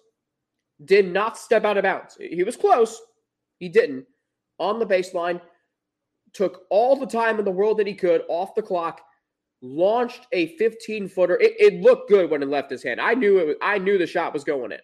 did 0.86 1.12
not 1.12 1.38
step 1.38 1.64
out 1.64 1.78
of 1.78 1.84
bounds. 1.84 2.18
He 2.20 2.44
was 2.44 2.56
close. 2.56 3.00
He 3.60 3.70
didn't. 3.70 4.06
On 4.60 4.80
the 4.80 4.86
baseline, 4.86 5.42
took 6.34 6.64
all 6.70 6.96
the 6.96 7.06
time 7.06 7.40
in 7.40 7.46
the 7.46 7.52
world 7.52 7.78
that 7.78 7.88
he 7.88 7.94
could 7.94 8.24
off 8.30 8.56
the 8.56 8.62
clock, 8.62 9.02
launched 9.62 10.28
a 10.32 10.56
15 10.58 11.08
footer. 11.08 11.40
It, 11.40 11.56
it, 11.60 11.82
looked 11.82 12.10
good 12.10 12.30
when 12.30 12.44
it 12.44 12.50
left 12.50 12.72
his 12.72 12.84
hand. 12.84 13.02
I 13.02 13.14
knew 13.14 13.40
it 13.40 13.48
was, 13.48 13.56
I 13.62 13.78
knew 13.78 13.98
the 13.98 14.08
shot 14.08 14.34
was 14.34 14.44
going 14.44 14.72
in. 14.72 14.80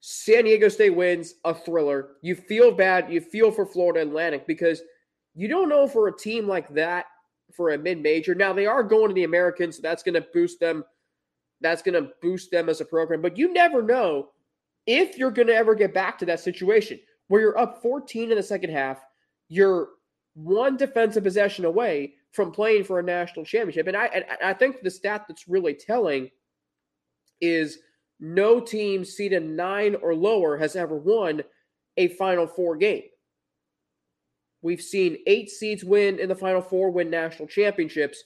San 0.00 0.44
Diego 0.44 0.68
State 0.68 0.94
wins 0.94 1.34
a 1.44 1.54
thriller. 1.54 2.10
You 2.22 2.34
feel 2.34 2.70
bad. 2.70 3.12
You 3.12 3.20
feel 3.20 3.50
for 3.50 3.66
Florida 3.66 4.02
Atlantic 4.02 4.46
because 4.46 4.82
you 5.34 5.48
don't 5.48 5.68
know 5.68 5.88
for 5.88 6.08
a 6.08 6.16
team 6.16 6.46
like 6.46 6.68
that 6.74 7.06
for 7.54 7.70
a 7.70 7.78
mid 7.78 8.02
major. 8.02 8.34
Now 8.34 8.52
they 8.52 8.66
are 8.66 8.82
going 8.82 9.08
to 9.08 9.14
the 9.14 9.24
American, 9.24 9.72
so 9.72 9.80
that's 9.82 10.02
going 10.02 10.14
to 10.14 10.26
boost 10.32 10.60
them. 10.60 10.84
That's 11.60 11.82
going 11.82 12.02
to 12.02 12.10
boost 12.20 12.50
them 12.50 12.68
as 12.68 12.80
a 12.80 12.84
program. 12.84 13.22
But 13.22 13.38
you 13.38 13.52
never 13.52 13.82
know 13.82 14.28
if 14.86 15.16
you're 15.16 15.30
going 15.30 15.48
to 15.48 15.54
ever 15.54 15.74
get 15.74 15.94
back 15.94 16.18
to 16.18 16.26
that 16.26 16.40
situation 16.40 17.00
where 17.28 17.40
you're 17.40 17.58
up 17.58 17.82
14 17.82 18.30
in 18.30 18.36
the 18.36 18.42
second 18.42 18.70
half. 18.70 19.00
You're 19.48 19.88
one 20.34 20.76
defensive 20.76 21.24
possession 21.24 21.64
away 21.64 22.14
from 22.32 22.52
playing 22.52 22.84
for 22.84 22.98
a 22.98 23.02
national 23.02 23.44
championship. 23.44 23.86
And 23.86 23.96
I, 23.96 24.06
and 24.06 24.24
I 24.44 24.52
think 24.52 24.82
the 24.82 24.90
stat 24.90 25.24
that's 25.26 25.48
really 25.48 25.74
telling 25.74 26.30
is 27.40 27.78
no 28.20 28.60
team 28.60 29.04
seeded 29.04 29.42
nine 29.42 29.94
or 29.96 30.14
lower 30.14 30.56
has 30.56 30.76
ever 30.76 30.96
won 30.96 31.42
a 31.96 32.08
Final 32.08 32.46
Four 32.46 32.76
game. 32.76 33.04
We've 34.66 34.82
seen 34.82 35.18
eight 35.28 35.48
seeds 35.48 35.84
win 35.84 36.18
in 36.18 36.28
the 36.28 36.34
Final 36.34 36.60
Four, 36.60 36.90
win 36.90 37.08
national 37.08 37.46
championships. 37.46 38.24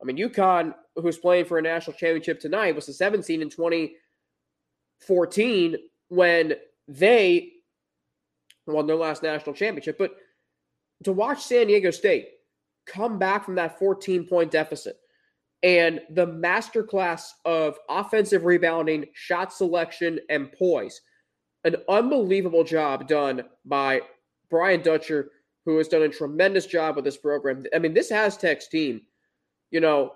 I 0.00 0.06
mean, 0.06 0.16
UConn, 0.16 0.74
who's 0.94 1.18
playing 1.18 1.44
for 1.44 1.58
a 1.58 1.62
national 1.62 1.98
championship 1.98 2.40
tonight, 2.40 2.74
was 2.74 2.86
the 2.86 2.94
seventh 2.94 3.26
seed 3.26 3.42
in 3.42 3.50
2014 3.50 5.76
when 6.08 6.54
they 6.88 7.52
won 8.66 8.86
their 8.86 8.96
last 8.96 9.22
national 9.22 9.54
championship. 9.54 9.98
But 9.98 10.16
to 11.04 11.12
watch 11.12 11.42
San 11.42 11.66
Diego 11.66 11.90
State 11.90 12.28
come 12.86 13.18
back 13.18 13.44
from 13.44 13.56
that 13.56 13.78
14 13.78 14.26
point 14.26 14.50
deficit 14.50 14.96
and 15.62 16.00
the 16.08 16.26
masterclass 16.26 17.32
of 17.44 17.76
offensive 17.90 18.46
rebounding, 18.46 19.04
shot 19.12 19.52
selection, 19.52 20.20
and 20.30 20.50
poise. 20.52 21.02
An 21.64 21.76
unbelievable 21.86 22.64
job 22.64 23.06
done 23.06 23.42
by 23.66 24.00
Brian 24.48 24.80
Dutcher, 24.80 25.32
who 25.66 25.76
has 25.76 25.88
done 25.88 26.02
a 26.02 26.08
tremendous 26.08 26.64
job 26.64 26.96
with 26.96 27.04
this 27.04 27.16
program. 27.16 27.64
I 27.74 27.78
mean, 27.78 27.92
this 27.92 28.12
Aztecs 28.12 28.68
team, 28.68 29.02
you 29.72 29.80
know, 29.80 30.12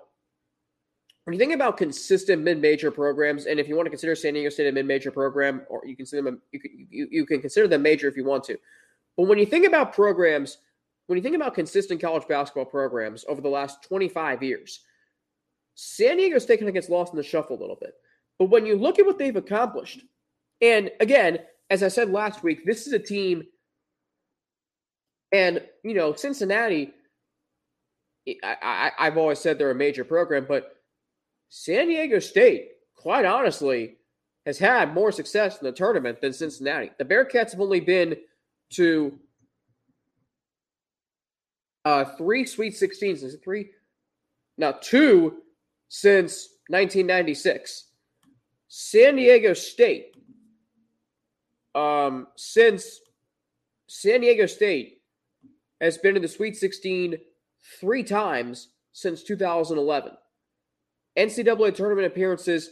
when 1.25 1.33
you 1.33 1.39
think 1.39 1.53
about 1.53 1.77
consistent 1.77 2.41
mid-major 2.41 2.89
programs, 2.89 3.45
and 3.45 3.59
if 3.59 3.67
you 3.67 3.75
want 3.75 3.85
to 3.85 3.91
consider 3.91 4.15
San 4.15 4.33
Diego 4.33 4.49
State 4.49 4.67
a 4.67 4.71
mid-major 4.71 5.11
program, 5.11 5.61
or 5.69 5.85
you 5.85 5.95
them, 5.95 6.41
you 6.51 6.59
can, 6.59 6.87
you, 6.89 7.07
you 7.11 7.25
can 7.25 7.41
consider 7.41 7.67
them 7.67 7.83
major 7.83 8.07
if 8.07 8.17
you 8.17 8.23
want 8.23 8.43
to. 8.45 8.57
But 9.17 9.27
when 9.27 9.37
you 9.37 9.45
think 9.45 9.67
about 9.67 9.93
programs, 9.93 10.57
when 11.07 11.17
you 11.17 11.21
think 11.21 11.35
about 11.35 11.53
consistent 11.53 12.01
college 12.01 12.27
basketball 12.27 12.65
programs 12.65 13.25
over 13.27 13.41
the 13.41 13.49
last 13.49 13.83
25 13.83 14.41
years, 14.41 14.79
San 15.75 16.17
Diego 16.17 16.39
State 16.39 16.57
kind 16.57 16.69
of 16.69 16.73
gets 16.73 16.89
lost 16.89 17.13
in 17.13 17.17
the 17.17 17.23
shuffle 17.23 17.57
a 17.57 17.59
little 17.59 17.75
bit. 17.75 17.93
But 18.39 18.45
when 18.45 18.65
you 18.65 18.77
look 18.77 18.97
at 18.99 19.05
what 19.05 19.19
they've 19.19 19.35
accomplished, 19.35 20.01
and 20.61 20.89
again, 21.01 21.39
as 21.69 21.83
I 21.83 21.89
said 21.89 22.09
last 22.09 22.41
week, 22.41 22.65
this 22.65 22.87
is 22.87 22.93
a 22.93 22.99
team, 22.99 23.43
and 25.31 25.61
you 25.83 25.93
know, 25.93 26.13
Cincinnati. 26.13 26.93
I, 28.43 28.55
I, 28.61 28.91
I've 28.99 29.17
always 29.17 29.39
said 29.39 29.57
they're 29.57 29.71
a 29.71 29.75
major 29.75 30.03
program, 30.03 30.45
but 30.47 30.75
San 31.49 31.87
Diego 31.87 32.19
State, 32.19 32.69
quite 32.95 33.25
honestly, 33.25 33.97
has 34.45 34.57
had 34.57 34.93
more 34.93 35.11
success 35.11 35.59
in 35.59 35.65
the 35.65 35.71
tournament 35.71 36.21
than 36.21 36.31
Cincinnati. 36.31 36.91
The 36.97 37.05
Bearcats 37.05 37.51
have 37.51 37.61
only 37.61 37.79
been 37.79 38.15
to 38.73 39.19
uh, 41.83 42.05
three 42.17 42.45
Sweet 42.45 42.73
16s. 42.73 43.23
Is 43.23 43.33
it 43.33 43.43
three? 43.43 43.71
Now, 44.57 44.73
two 44.73 45.37
since 45.89 46.49
1996. 46.67 47.87
San 48.67 49.17
Diego 49.17 49.53
State, 49.53 50.15
um, 51.75 52.27
since 52.37 53.01
San 53.87 54.21
Diego 54.21 54.45
State 54.45 55.00
has 55.81 55.97
been 55.97 56.15
in 56.15 56.21
the 56.21 56.27
Sweet 56.27 56.55
16 56.55 57.17
three 57.79 58.03
times 58.03 58.69
since 58.93 59.23
2011. 59.23 60.13
NCAA 61.17 61.75
tournament 61.75 62.07
appearances, 62.07 62.69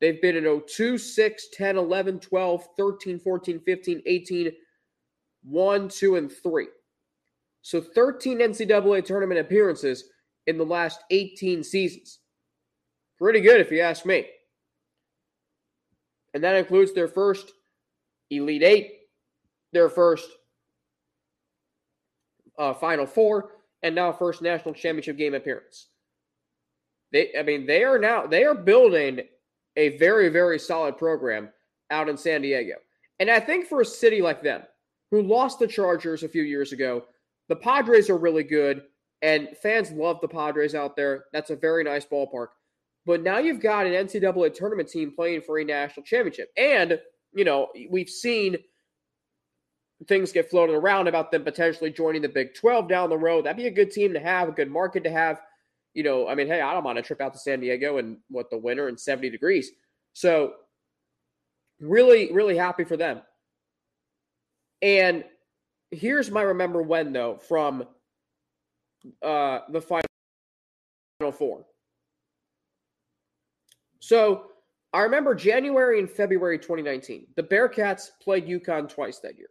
they've 0.00 0.22
been 0.22 0.36
in 0.36 0.62
02, 0.66 0.96
6, 0.96 1.46
10, 1.52 1.76
11, 1.76 2.20
12, 2.20 2.64
13, 2.76 3.18
14, 3.18 3.60
15, 3.60 4.02
18, 4.06 4.52
1, 5.42 5.88
2, 5.88 6.16
and 6.16 6.32
3. 6.32 6.66
So 7.62 7.80
13 7.80 8.38
NCAA 8.38 9.04
tournament 9.04 9.40
appearances 9.40 10.04
in 10.46 10.56
the 10.56 10.64
last 10.64 11.00
18 11.10 11.62
seasons. 11.62 12.20
Pretty 13.18 13.40
good, 13.40 13.60
if 13.60 13.70
you 13.70 13.80
ask 13.80 14.06
me. 14.06 14.26
And 16.34 16.42
that 16.42 16.56
includes 16.56 16.94
their 16.94 17.08
first 17.08 17.52
Elite 18.30 18.62
Eight, 18.62 18.92
their 19.72 19.90
first 19.90 20.26
uh, 22.58 22.74
Final 22.74 23.06
Four, 23.06 23.50
and 23.82 23.94
now 23.94 24.12
first 24.12 24.42
national 24.42 24.74
championship 24.74 25.16
game 25.16 25.34
appearance. 25.34 25.88
They, 27.12 27.30
I 27.38 27.42
mean, 27.42 27.66
they 27.66 27.84
are 27.84 27.98
now 27.98 28.26
they 28.26 28.44
are 28.44 28.54
building 28.54 29.20
a 29.76 29.96
very 29.98 30.28
very 30.28 30.58
solid 30.58 30.98
program 30.98 31.50
out 31.90 32.08
in 32.08 32.16
San 32.16 32.42
Diego, 32.42 32.74
and 33.18 33.30
I 33.30 33.40
think 33.40 33.66
for 33.66 33.80
a 33.80 33.86
city 33.86 34.22
like 34.22 34.42
them, 34.42 34.62
who 35.10 35.22
lost 35.22 35.58
the 35.58 35.66
Chargers 35.66 36.22
a 36.22 36.28
few 36.28 36.42
years 36.42 36.72
ago, 36.72 37.04
the 37.48 37.56
Padres 37.56 38.08
are 38.08 38.16
really 38.16 38.44
good, 38.44 38.82
and 39.20 39.48
fans 39.62 39.90
love 39.92 40.20
the 40.20 40.28
Padres 40.28 40.74
out 40.74 40.96
there. 40.96 41.24
That's 41.32 41.50
a 41.50 41.56
very 41.56 41.84
nice 41.84 42.06
ballpark. 42.06 42.48
But 43.04 43.22
now 43.22 43.38
you've 43.38 43.60
got 43.60 43.86
an 43.86 43.92
NCAA 43.92 44.54
tournament 44.54 44.88
team 44.88 45.12
playing 45.14 45.42
for 45.42 45.58
a 45.58 45.64
national 45.64 46.04
championship. 46.04 46.50
And, 46.56 47.00
you 47.34 47.44
know, 47.44 47.68
we've 47.90 48.08
seen 48.08 48.56
things 50.08 50.32
get 50.32 50.50
floated 50.50 50.74
around 50.74 51.08
about 51.08 51.30
them 51.30 51.44
potentially 51.44 51.90
joining 51.90 52.22
the 52.22 52.28
Big 52.28 52.54
12 52.54 52.88
down 52.88 53.10
the 53.10 53.18
road. 53.18 53.44
That'd 53.44 53.56
be 53.56 53.66
a 53.66 53.70
good 53.70 53.90
team 53.90 54.12
to 54.14 54.20
have, 54.20 54.48
a 54.48 54.52
good 54.52 54.70
market 54.70 55.04
to 55.04 55.10
have. 55.10 55.40
You 55.94 56.02
know, 56.02 56.28
I 56.28 56.34
mean, 56.34 56.46
hey, 56.46 56.60
I 56.60 56.72
don't 56.72 56.84
want 56.84 56.96
to 56.96 57.02
trip 57.02 57.20
out 57.20 57.32
to 57.34 57.38
San 57.38 57.60
Diego 57.60 57.98
and 57.98 58.18
what 58.28 58.50
the 58.50 58.56
winter 58.56 58.88
and 58.88 58.98
70 58.98 59.30
degrees. 59.30 59.70
So, 60.14 60.54
really, 61.80 62.32
really 62.32 62.56
happy 62.56 62.84
for 62.84 62.96
them. 62.96 63.20
And 64.80 65.24
here's 65.90 66.30
my 66.30 66.42
remember 66.42 66.82
when, 66.82 67.12
though, 67.12 67.36
from 67.36 67.84
uh, 69.22 69.60
the 69.70 69.80
final 69.80 70.02
four. 71.32 71.64
So 74.00 74.46
I 74.92 75.02
remember 75.02 75.34
January 75.34 75.98
and 76.00 76.10
February 76.10 76.58
2019. 76.58 77.28
The 77.36 77.42
Bearcats 77.42 78.08
played 78.20 78.46
UConn 78.46 78.88
twice 78.88 79.20
that 79.20 79.38
year. 79.38 79.48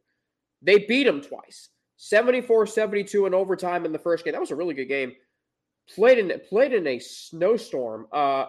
They 0.62 0.80
beat 0.80 1.06
them 1.06 1.22
twice 1.22 1.70
74 1.98 2.68
72 2.68 3.26
in 3.26 3.34
overtime 3.34 3.86
in 3.86 3.92
the 3.92 4.00
first 4.00 4.26
game. 4.26 4.34
That 4.34 4.42
was 4.42 4.52
a 4.52 4.56
really 4.56 4.74
good 4.74 4.88
game. 4.88 5.14
Played 5.94 6.20
in 6.20 6.42
played 6.48 6.74
in 6.74 6.88
a 6.88 7.00
snowstorm. 7.00 8.08
Uh, 8.12 8.46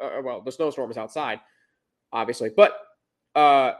uh, 0.00 0.04
uh, 0.04 0.22
well, 0.22 0.40
the 0.42 0.52
snowstorm 0.52 0.88
was 0.88 0.98
outside, 0.98 1.40
obviously, 2.12 2.50
but 2.54 2.78
uh, 3.34 3.72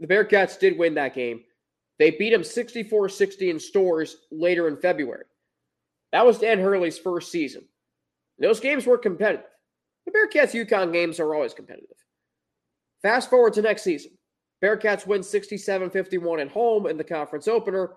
the 0.00 0.06
Bearcats 0.06 0.58
did 0.58 0.78
win 0.78 0.94
that 0.94 1.14
game. 1.14 1.42
They 1.98 2.12
beat 2.12 2.30
them 2.30 2.44
64 2.44 3.08
60 3.08 3.50
in 3.50 3.60
Storrs 3.60 4.16
later 4.30 4.68
in 4.68 4.76
February. 4.76 5.24
That 6.12 6.26
was 6.26 6.38
Dan 6.38 6.58
Hurley's 6.58 6.98
first 6.98 7.30
season. 7.30 7.64
Those 8.38 8.60
games 8.60 8.86
were 8.86 8.98
competitive. 8.98 9.46
The 10.06 10.12
Bearcats 10.12 10.54
UConn 10.54 10.92
games 10.92 11.20
are 11.20 11.34
always 11.34 11.54
competitive. 11.54 11.96
Fast 13.02 13.30
forward 13.30 13.52
to 13.54 13.62
next 13.62 13.82
season. 13.82 14.12
Bearcats 14.62 15.06
win 15.06 15.22
67 15.22 15.90
51 15.90 16.40
at 16.40 16.48
home 16.48 16.86
in 16.86 16.96
the 16.96 17.04
conference 17.04 17.48
opener. 17.48 17.92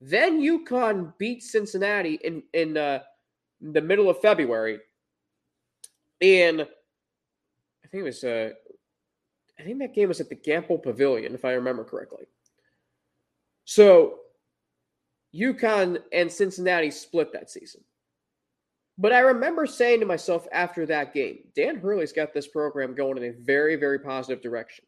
Then 0.00 0.40
UConn 0.40 1.12
beats 1.18 1.52
Cincinnati 1.52 2.14
in, 2.24 2.42
in 2.54 2.76
uh, 2.76 3.00
the 3.60 3.80
middle 3.80 4.10
of 4.10 4.20
February. 4.20 4.80
And 6.20 6.62
I 6.62 7.88
think 7.88 8.00
it 8.00 8.02
was, 8.02 8.24
uh, 8.24 8.50
I 9.58 9.62
think 9.62 9.78
that 9.78 9.94
game 9.94 10.08
was 10.08 10.20
at 10.20 10.28
the 10.28 10.36
Gampel 10.36 10.82
Pavilion, 10.82 11.34
if 11.34 11.44
I 11.44 11.52
remember 11.52 11.84
correctly. 11.84 12.26
So 13.64 14.18
UConn 15.34 15.98
and 16.12 16.30
Cincinnati 16.30 16.90
split 16.90 17.32
that 17.32 17.50
season. 17.50 17.82
But 18.98 19.12
I 19.12 19.20
remember 19.20 19.66
saying 19.66 20.00
to 20.00 20.06
myself 20.06 20.46
after 20.52 20.84
that 20.86 21.14
game, 21.14 21.38
Dan 21.56 21.76
Hurley's 21.76 22.12
got 22.12 22.34
this 22.34 22.46
program 22.46 22.94
going 22.94 23.16
in 23.18 23.24
a 23.24 23.32
very, 23.32 23.76
very 23.76 23.98
positive 23.98 24.42
direction. 24.42 24.84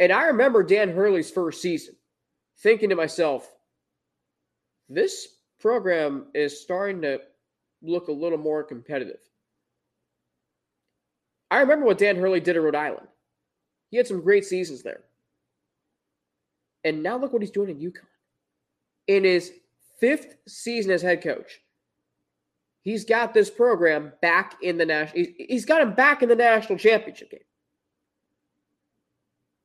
And 0.00 0.10
I 0.10 0.24
remember 0.28 0.62
Dan 0.62 0.88
Hurley's 0.88 1.30
first 1.30 1.60
season 1.60 1.94
thinking 2.58 2.88
to 2.88 2.96
myself, 2.96 3.54
this 4.88 5.28
program 5.60 6.26
is 6.34 6.58
starting 6.60 7.02
to 7.02 7.20
look 7.82 8.08
a 8.08 8.12
little 8.12 8.38
more 8.38 8.64
competitive. 8.64 9.20
I 11.50 11.60
remember 11.60 11.84
what 11.84 11.98
Dan 11.98 12.16
Hurley 12.16 12.40
did 12.40 12.56
at 12.56 12.62
Rhode 12.62 12.74
Island. 12.74 13.08
He 13.90 13.98
had 13.98 14.06
some 14.06 14.22
great 14.22 14.46
seasons 14.46 14.82
there. 14.82 15.02
And 16.82 17.02
now 17.02 17.18
look 17.18 17.32
what 17.32 17.42
he's 17.42 17.50
doing 17.50 17.68
in 17.68 17.78
UConn. 17.78 18.06
In 19.06 19.24
his 19.24 19.52
fifth 19.98 20.36
season 20.48 20.92
as 20.92 21.02
head 21.02 21.22
coach, 21.22 21.60
he's 22.80 23.04
got 23.04 23.34
this 23.34 23.50
program 23.50 24.12
back 24.22 24.56
in 24.62 24.78
the 24.78 24.86
national 24.86 25.26
he's 25.36 25.66
got 25.66 25.82
him 25.82 25.92
back 25.92 26.22
in 26.22 26.28
the 26.28 26.36
national 26.36 26.78
championship 26.78 27.30
game 27.30 27.40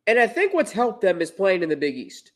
and 0.08 0.20
i 0.20 0.28
think 0.28 0.54
what's 0.54 0.72
helped 0.72 1.02
them 1.02 1.22
is 1.22 1.32
playing 1.32 1.64
in 1.64 1.70
the 1.70 1.76
big 1.76 1.96
east. 1.96 2.32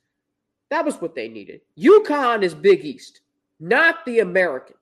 That 0.70 0.86
was 0.86 1.02
what 1.02 1.16
they 1.16 1.28
needed. 1.28 1.62
UConn 1.78 2.44
is 2.44 2.54
big 2.54 2.86
east 2.86 3.22
not 3.60 4.06
the 4.06 4.20
american. 4.20 4.76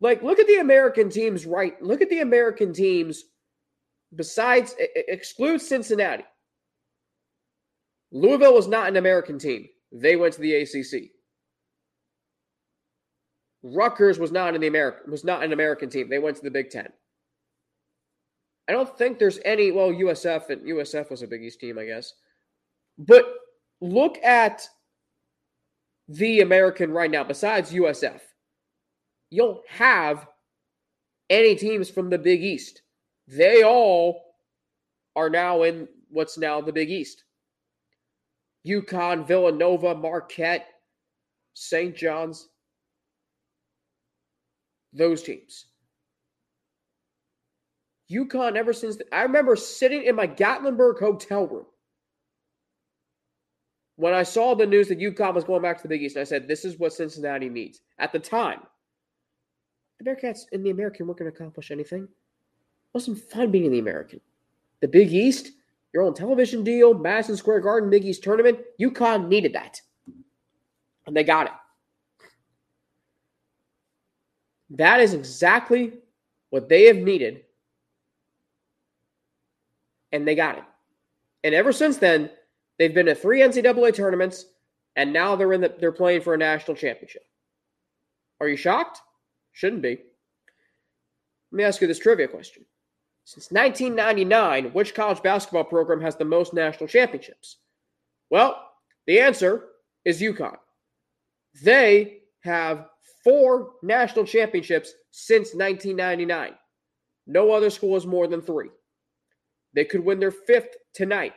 Like 0.00 0.22
look 0.22 0.38
at 0.38 0.46
the 0.46 0.58
american 0.58 1.10
teams 1.10 1.46
right 1.46 1.80
look 1.82 2.00
at 2.00 2.10
the 2.10 2.20
american 2.20 2.72
teams 2.72 3.24
besides 4.14 4.74
exclude 4.78 5.60
cincinnati. 5.60 6.24
Louisville 8.10 8.54
was 8.54 8.68
not 8.68 8.88
an 8.88 8.96
american 8.96 9.38
team. 9.38 9.68
They 9.90 10.16
went 10.16 10.34
to 10.34 10.40
the 10.40 10.62
acc 10.62 11.10
Rutgers 13.62 14.18
was 14.18 14.32
not 14.32 14.58
the 14.58 14.66
American 14.66 15.10
was 15.10 15.24
not 15.24 15.42
an 15.42 15.52
American 15.52 15.88
team. 15.88 16.08
They 16.08 16.18
went 16.18 16.36
to 16.36 16.42
the 16.42 16.50
Big 16.50 16.70
Ten. 16.70 16.88
I 18.68 18.72
don't 18.72 18.96
think 18.96 19.18
there's 19.18 19.40
any. 19.44 19.72
Well, 19.72 19.90
USF 19.90 20.50
and 20.50 20.62
USF 20.62 21.10
was 21.10 21.22
a 21.22 21.26
Big 21.26 21.42
East 21.42 21.60
team, 21.60 21.78
I 21.78 21.86
guess. 21.86 22.12
But 22.98 23.24
look 23.80 24.18
at 24.22 24.68
the 26.08 26.40
American 26.40 26.92
right 26.92 27.10
now. 27.10 27.24
Besides 27.24 27.72
USF, 27.72 28.20
you 29.30 29.42
don't 29.42 29.68
have 29.68 30.26
any 31.30 31.54
teams 31.54 31.90
from 31.90 32.10
the 32.10 32.18
Big 32.18 32.42
East. 32.42 32.82
They 33.26 33.62
all 33.62 34.36
are 35.16 35.30
now 35.30 35.62
in 35.62 35.88
what's 36.08 36.38
now 36.38 36.60
the 36.60 36.72
Big 36.72 36.90
East. 36.90 37.24
UConn, 38.66 39.26
Villanova, 39.26 39.94
Marquette, 39.94 40.68
St. 41.54 41.96
John's 41.96 42.48
those 44.92 45.22
teams. 45.22 45.66
UConn, 48.10 48.56
ever 48.56 48.72
since 48.72 48.96
the, 48.96 49.14
I 49.14 49.22
remember 49.22 49.56
sitting 49.56 50.02
in 50.04 50.16
my 50.16 50.26
Gatlinburg 50.26 50.98
hotel 50.98 51.46
room 51.46 51.66
when 53.96 54.14
I 54.14 54.22
saw 54.22 54.54
the 54.54 54.66
news 54.66 54.88
that 54.88 54.98
UConn 54.98 55.34
was 55.34 55.44
going 55.44 55.62
back 55.62 55.76
to 55.76 55.82
the 55.82 55.88
Big 55.88 56.02
East, 56.02 56.16
I 56.16 56.24
said, 56.24 56.48
"This 56.48 56.64
is 56.64 56.78
what 56.78 56.92
Cincinnati 56.92 57.48
needs." 57.48 57.82
At 57.98 58.12
the 58.12 58.18
time, 58.18 58.66
the 59.98 60.04
Bearcats 60.04 60.46
in 60.52 60.62
the 60.62 60.70
American 60.70 61.06
weren't 61.06 61.18
going 61.18 61.30
to 61.30 61.36
accomplish 61.36 61.70
anything. 61.70 62.04
It 62.04 62.94
wasn't 62.94 63.18
fun 63.18 63.50
being 63.50 63.66
in 63.66 63.72
the 63.72 63.78
American. 63.78 64.20
The 64.80 64.88
Big 64.88 65.12
East, 65.12 65.52
your 65.92 66.02
own 66.02 66.14
television 66.14 66.64
deal, 66.64 66.94
Madison 66.94 67.36
Square 67.36 67.60
Garden 67.60 67.90
Big 67.90 68.04
East 68.04 68.24
tournament. 68.24 68.58
UConn 68.80 69.28
needed 69.28 69.52
that, 69.52 69.80
and 71.06 71.16
they 71.16 71.22
got 71.22 71.46
it. 71.46 72.26
That 74.70 75.00
is 75.00 75.12
exactly 75.12 75.92
what 76.50 76.68
they 76.68 76.84
have 76.84 76.96
needed. 76.96 77.44
And 80.12 80.26
they 80.26 80.34
got 80.34 80.58
it. 80.58 80.64
And 81.44 81.54
ever 81.54 81.72
since 81.72 81.96
then, 81.96 82.30
they've 82.78 82.94
been 82.94 83.08
at 83.08 83.20
three 83.20 83.40
NCAA 83.40 83.94
tournaments, 83.94 84.46
and 84.96 85.12
now 85.12 85.36
they're 85.36 85.52
in 85.52 85.60
the, 85.60 85.74
they're 85.80 85.92
playing 85.92 86.20
for 86.20 86.34
a 86.34 86.38
national 86.38 86.76
championship. 86.76 87.24
Are 88.40 88.48
you 88.48 88.56
shocked? 88.56 89.00
Shouldn't 89.52 89.82
be. 89.82 89.98
Let 91.50 91.56
me 91.56 91.64
ask 91.64 91.80
you 91.80 91.86
this 91.86 91.98
trivia 91.98 92.28
question. 92.28 92.64
Since 93.24 93.50
1999, 93.50 94.72
which 94.72 94.94
college 94.94 95.22
basketball 95.22 95.64
program 95.64 96.00
has 96.00 96.16
the 96.16 96.24
most 96.24 96.54
national 96.54 96.88
championships? 96.88 97.58
Well, 98.30 98.68
the 99.06 99.20
answer 99.20 99.64
is 100.04 100.20
UConn. 100.20 100.56
They 101.62 102.22
have 102.40 102.86
four 103.22 103.74
national 103.82 104.24
championships 104.24 104.92
since 105.10 105.54
1999. 105.54 106.54
No 107.26 107.52
other 107.52 107.70
school 107.70 107.94
has 107.94 108.06
more 108.06 108.26
than 108.26 108.42
three. 108.42 108.70
They 109.74 109.84
could 109.84 110.04
win 110.04 110.20
their 110.20 110.30
fifth 110.30 110.76
tonight. 110.94 111.34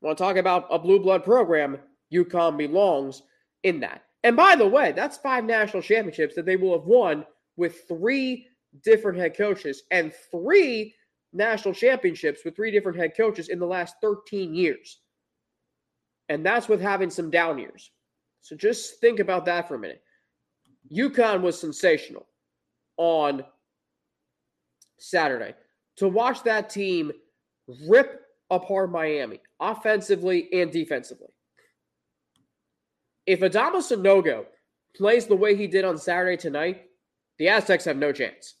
Want 0.00 0.16
to 0.16 0.24
talk 0.24 0.36
about 0.36 0.66
a 0.70 0.78
blue 0.78 0.98
blood 0.98 1.24
program? 1.24 1.78
UConn 2.12 2.56
belongs 2.56 3.22
in 3.62 3.80
that. 3.80 4.04
And 4.22 4.36
by 4.36 4.56
the 4.56 4.66
way, 4.66 4.92
that's 4.92 5.18
five 5.18 5.44
national 5.44 5.82
championships 5.82 6.34
that 6.34 6.46
they 6.46 6.56
will 6.56 6.72
have 6.72 6.86
won 6.86 7.24
with 7.56 7.86
three 7.88 8.46
different 8.82 9.18
head 9.18 9.36
coaches 9.36 9.82
and 9.90 10.12
three 10.30 10.94
national 11.32 11.74
championships 11.74 12.44
with 12.44 12.56
three 12.56 12.70
different 12.70 12.98
head 12.98 13.16
coaches 13.16 13.48
in 13.48 13.58
the 13.58 13.66
last 13.66 13.96
13 14.00 14.54
years. 14.54 14.98
And 16.28 16.44
that's 16.44 16.68
with 16.68 16.80
having 16.80 17.10
some 17.10 17.30
down 17.30 17.58
years. 17.58 17.90
So 18.40 18.56
just 18.56 19.00
think 19.00 19.20
about 19.20 19.44
that 19.46 19.68
for 19.68 19.74
a 19.74 19.78
minute. 19.78 20.02
UConn 20.92 21.42
was 21.42 21.58
sensational 21.58 22.26
on 22.96 23.44
Saturday. 24.98 25.54
To 25.96 26.08
watch 26.08 26.42
that 26.44 26.70
team 26.70 27.12
rip 27.86 28.22
apart 28.50 28.90
Miami 28.90 29.40
offensively 29.60 30.48
and 30.52 30.72
defensively. 30.72 31.28
If 33.26 33.40
Adama 33.40 33.76
Sanogo 33.76 34.46
plays 34.96 35.26
the 35.26 35.36
way 35.36 35.54
he 35.54 35.66
did 35.66 35.84
on 35.84 35.98
Saturday 35.98 36.36
tonight, 36.36 36.82
the 37.38 37.48
Aztecs 37.48 37.84
have 37.84 37.96
no 37.96 38.12
chance. 38.12 38.56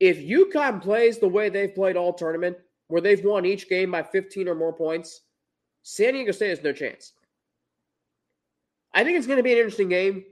If 0.00 0.18
UConn 0.18 0.82
plays 0.82 1.18
the 1.18 1.28
way 1.28 1.48
they've 1.48 1.74
played 1.74 1.96
all 1.96 2.12
tournament, 2.12 2.56
where 2.88 3.00
they've 3.00 3.24
won 3.24 3.44
each 3.44 3.68
game 3.68 3.90
by 3.90 4.02
15 4.02 4.48
or 4.48 4.54
more 4.54 4.72
points, 4.72 5.22
San 5.82 6.14
Diego 6.14 6.32
State 6.32 6.50
has 6.50 6.62
no 6.62 6.72
chance. 6.72 7.12
I 8.92 9.04
think 9.04 9.16
it's 9.16 9.26
going 9.26 9.38
to 9.38 9.42
be 9.42 9.52
an 9.52 9.58
interesting 9.58 9.88
game. 9.88 10.24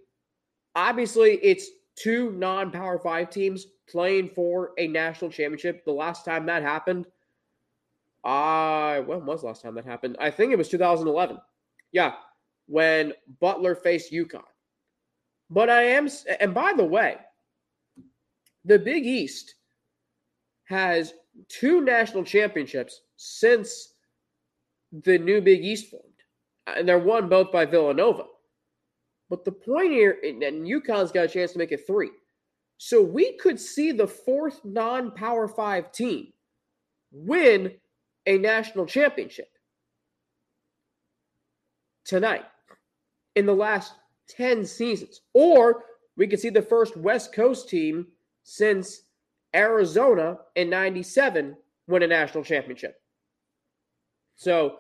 Obviously, 0.75 1.39
it's 1.43 1.69
two 1.97 2.33
non 2.33 2.71
power 2.71 2.99
five 2.99 3.31
teams 3.31 3.67
playing 3.89 4.31
for 4.31 4.73
a 4.79 4.87
national 4.87 5.31
championship. 5.31 5.85
The 5.85 5.93
last 5.93 6.25
time 6.25 6.47
that 6.47 6.63
happened, 6.63 7.07
I 8.25 8.99
uh, 8.99 9.03
when 9.03 9.27
was 9.27 9.43
last 9.43 9.63
time 9.63 9.75
that 9.75 9.85
happened? 9.85 10.17
I 10.19 10.31
think 10.31 10.53
it 10.53 10.59
was 10.59 10.69
2011. 10.69 11.39
Yeah, 11.93 12.15
when 12.67 13.13
Butler 13.41 13.75
faced 13.75 14.13
UConn. 14.13 14.43
But 15.51 15.69
I 15.69 15.83
am, 15.83 16.09
and 16.41 16.55
by 16.55 16.73
the 16.75 16.85
way, 16.85 17.19
the 18.65 18.79
Big 18.79 19.05
East 19.05 19.55
has 20.65 21.13
two 21.49 21.83
national 21.83 22.25
championships 22.25 23.03
since 23.17 23.95
the 25.05 25.19
new 25.19 25.41
Big 25.41 25.63
East 25.65 25.91
formed, 25.91 26.05
and 26.67 26.89
they're 26.89 26.99
won 26.99 27.29
both 27.29 27.53
by 27.53 27.67
Villanova. 27.67 28.25
But 29.35 29.45
the 29.45 29.51
point 29.51 29.91
here, 29.91 30.17
and 30.23 30.65
UConn's 30.65 31.11
got 31.11 31.25
a 31.25 31.29
chance 31.29 31.51
to 31.55 31.59
make 31.59 31.73
it 31.73 31.89
three. 31.89 32.13
So 32.79 33.03
we 33.03 33.37
could 33.37 33.59
see 33.59 33.91
the 33.91 34.07
fourth 34.07 34.65
non 34.65 35.11
power 35.11 35.49
five 35.49 35.91
team 35.91 36.29
win 37.11 37.73
a 38.27 38.39
national 38.39 38.87
championship 38.87 39.49
tonight 42.05 42.45
in 43.35 43.45
the 43.45 43.53
last 43.53 43.95
10 44.29 44.65
seasons. 44.65 45.23
Or 45.33 45.83
we 46.17 46.29
could 46.29 46.39
see 46.39 46.51
the 46.51 46.63
first 46.63 46.97
West 46.97 47.33
Coast 47.33 47.69
team 47.69 48.07
since 48.45 49.01
Arizona 49.53 50.39
in 50.55 50.71
97 50.71 51.57
win 51.89 52.03
a 52.05 52.07
national 52.07 52.45
championship. 52.45 53.01
So 54.37 54.77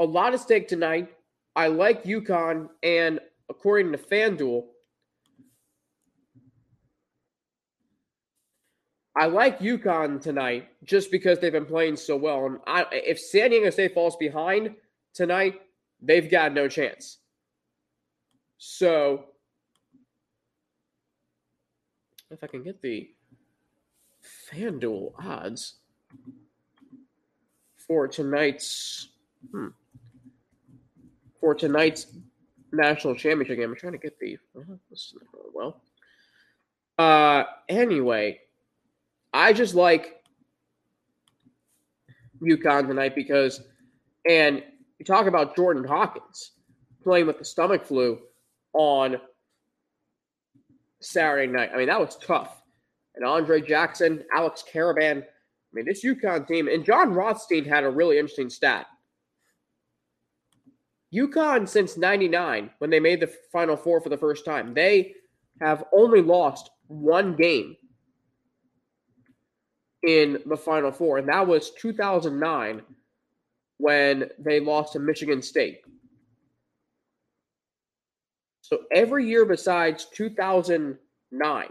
a 0.00 0.04
lot 0.04 0.34
at 0.34 0.40
stake 0.40 0.66
tonight. 0.66 1.10
I 1.54 1.68
like 1.68 2.02
UConn, 2.02 2.68
and 2.82 3.20
according 3.48 3.92
to 3.92 3.98
FanDuel, 3.98 4.64
I 9.16 9.26
like 9.26 9.60
UConn 9.60 10.20
tonight 10.20 10.68
just 10.82 11.10
because 11.10 11.38
they've 11.38 11.52
been 11.52 11.66
playing 11.66 11.96
so 11.96 12.16
well. 12.16 12.46
And 12.46 12.58
I, 12.66 12.86
if 12.90 13.20
San 13.20 13.50
Diego 13.50 13.70
State 13.70 13.94
falls 13.94 14.16
behind 14.16 14.74
tonight, 15.12 15.60
they've 16.02 16.28
got 16.28 16.52
no 16.52 16.66
chance. 16.66 17.18
So, 18.58 19.26
if 22.30 22.42
I 22.42 22.46
can 22.48 22.64
get 22.64 22.82
the 22.82 23.10
FanDuel 24.52 25.12
odds 25.22 25.74
for 27.76 28.08
tonight's 28.08 29.08
hmm, 29.52 29.68
for 31.38 31.54
tonight's 31.54 32.06
national 32.74 33.14
championship 33.14 33.58
game. 33.58 33.70
I'm 33.70 33.76
trying 33.76 33.92
to 33.92 33.98
get 33.98 34.18
the 34.18 34.38
well. 35.52 35.82
Uh, 36.98 37.44
anyway, 37.68 38.40
I 39.32 39.52
just 39.52 39.74
like 39.74 40.22
UConn 42.40 42.86
tonight 42.86 43.14
because, 43.14 43.62
and 44.28 44.62
you 44.98 45.04
talk 45.04 45.26
about 45.26 45.56
Jordan 45.56 45.84
Hawkins 45.84 46.52
playing 47.02 47.26
with 47.26 47.38
the 47.38 47.44
stomach 47.44 47.84
flu 47.84 48.18
on 48.72 49.16
Saturday 51.00 51.50
night. 51.50 51.70
I 51.74 51.76
mean, 51.76 51.88
that 51.88 52.00
was 52.00 52.16
tough. 52.16 52.62
And 53.14 53.24
Andre 53.24 53.60
Jackson, 53.60 54.24
Alex 54.34 54.64
Karaban. 54.72 55.22
I 55.22 55.72
mean, 55.72 55.84
this 55.84 56.04
UConn 56.04 56.46
team, 56.46 56.68
and 56.68 56.84
Jon 56.84 57.12
Rothstein 57.12 57.64
had 57.64 57.84
a 57.84 57.90
really 57.90 58.18
interesting 58.18 58.50
stat. 58.50 58.86
UConn 61.14 61.68
since 61.68 61.96
99, 61.96 62.70
when 62.78 62.90
they 62.90 63.00
made 63.00 63.20
the 63.20 63.32
Final 63.52 63.76
Four 63.76 64.00
for 64.00 64.08
the 64.08 64.18
first 64.18 64.44
time, 64.44 64.74
they 64.74 65.14
have 65.60 65.84
only 65.92 66.20
lost 66.20 66.70
one 66.88 67.36
game 67.36 67.76
in 70.02 70.42
the 70.46 70.56
Final 70.56 70.90
Four, 70.90 71.18
and 71.18 71.28
that 71.28 71.46
was 71.46 71.70
2009 71.72 72.82
when 73.78 74.28
they 74.38 74.60
lost 74.60 74.92
to 74.94 74.98
Michigan 74.98 75.40
State. 75.40 75.80
So 78.60 78.80
every 78.92 79.26
year 79.26 79.44
besides 79.44 80.06
2009, 80.14 81.68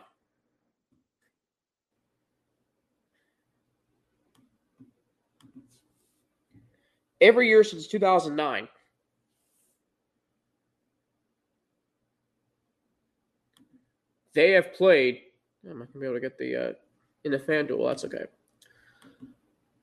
every 7.19 7.47
year 7.47 7.63
since 7.63 7.87
2009, 7.87 8.67
they 14.33 14.51
have 14.51 14.73
played. 14.73 15.21
I'm 15.69 15.79
not 15.79 15.93
gonna 15.93 16.01
be 16.01 16.05
able 16.05 16.15
to 16.15 16.21
get 16.21 16.37
the 16.37 16.55
uh, 16.55 16.73
in 17.23 17.31
the 17.31 17.39
FanDuel. 17.39 17.87
That's 17.87 18.05
okay. 18.05 18.25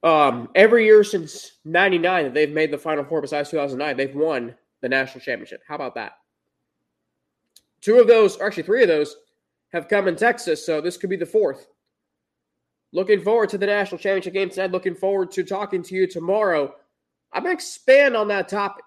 Um, 0.02 0.48
every 0.54 0.84
year 0.84 1.04
since 1.04 1.58
'99 1.64 2.24
that 2.24 2.34
they've 2.34 2.50
made 2.50 2.70
the 2.70 2.78
Final 2.78 3.04
Four, 3.04 3.20
besides 3.20 3.50
2009, 3.50 3.96
they've 3.96 4.14
won 4.14 4.54
the 4.80 4.88
national 4.88 5.20
championship. 5.20 5.62
How 5.66 5.74
about 5.74 5.94
that? 5.94 6.12
Two 7.80 7.98
of 7.98 8.06
those, 8.06 8.36
or 8.36 8.46
actually 8.46 8.62
three 8.64 8.82
of 8.82 8.88
those, 8.88 9.16
have 9.72 9.88
come 9.88 10.08
in 10.08 10.16
Texas, 10.16 10.64
so 10.64 10.80
this 10.80 10.96
could 10.96 11.10
be 11.10 11.16
the 11.16 11.26
fourth. 11.26 11.68
Looking 12.92 13.20
forward 13.20 13.50
to 13.50 13.58
the 13.58 13.66
national 13.66 13.98
championship 13.98 14.34
game 14.34 14.50
tonight. 14.50 14.72
Looking 14.72 14.94
forward 14.94 15.30
to 15.32 15.44
talking 15.44 15.82
to 15.84 15.94
you 15.94 16.06
tomorrow. 16.06 16.74
I'm 17.32 17.44
to 17.44 17.50
expand 17.50 18.16
on 18.16 18.28
that 18.28 18.48
topic. 18.48 18.84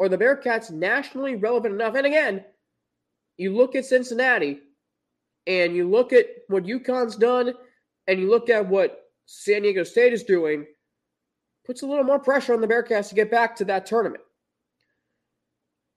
Are 0.00 0.08
the 0.08 0.18
Bearcats 0.18 0.70
nationally 0.70 1.34
relevant 1.34 1.74
enough? 1.74 1.94
And 1.94 2.06
again, 2.06 2.44
you 3.38 3.56
look 3.56 3.74
at 3.74 3.86
Cincinnati 3.86 4.60
and 5.48 5.74
you 5.74 5.88
look 5.88 6.12
at 6.12 6.26
what 6.48 6.64
UConn's 6.64 7.16
done 7.16 7.54
and 8.06 8.20
you 8.20 8.30
look 8.30 8.50
at 8.50 8.68
what 8.68 9.06
San 9.24 9.62
Diego 9.62 9.82
State 9.82 10.12
is 10.12 10.22
doing, 10.22 10.66
puts 11.66 11.82
a 11.82 11.86
little 11.86 12.04
more 12.04 12.18
pressure 12.18 12.54
on 12.54 12.60
the 12.60 12.68
Bearcats 12.68 13.08
to 13.08 13.14
get 13.14 13.30
back 13.30 13.56
to 13.56 13.64
that 13.64 13.86
tournament. 13.86 14.22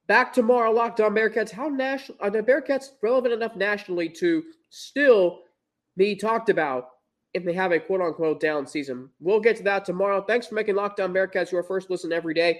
Back 0.08 0.34
tomorrow, 0.34 0.72
Locked 0.72 1.00
On 1.00 1.14
Bearcats. 1.14 1.52
How 1.52 1.68
national 1.68 2.18
are 2.22 2.30
the 2.30 2.42
Bearcats 2.42 2.88
relevant 3.04 3.34
enough 3.34 3.56
nationally 3.56 4.10
to 4.10 4.44
still 4.70 5.42
be 5.96 6.16
talked 6.16 6.50
about 6.50 6.90
if 7.34 7.46
they 7.46 7.54
have 7.54 7.72
a 7.72 7.80
quote 7.80 8.02
unquote 8.02 8.40
down 8.40 8.66
season? 8.66 9.10
We'll 9.20 9.40
get 9.40 9.58
to 9.58 9.64
that 9.64 9.86
tomorrow. 9.86 10.22
Thanks 10.22 10.48
for 10.48 10.56
making 10.56 10.76
Locked 10.76 11.00
On 11.00 11.14
Bearcats 11.14 11.52
your 11.52 11.64
first 11.64 11.90
listen 11.90 12.12
every 12.12 12.34
day. 12.34 12.60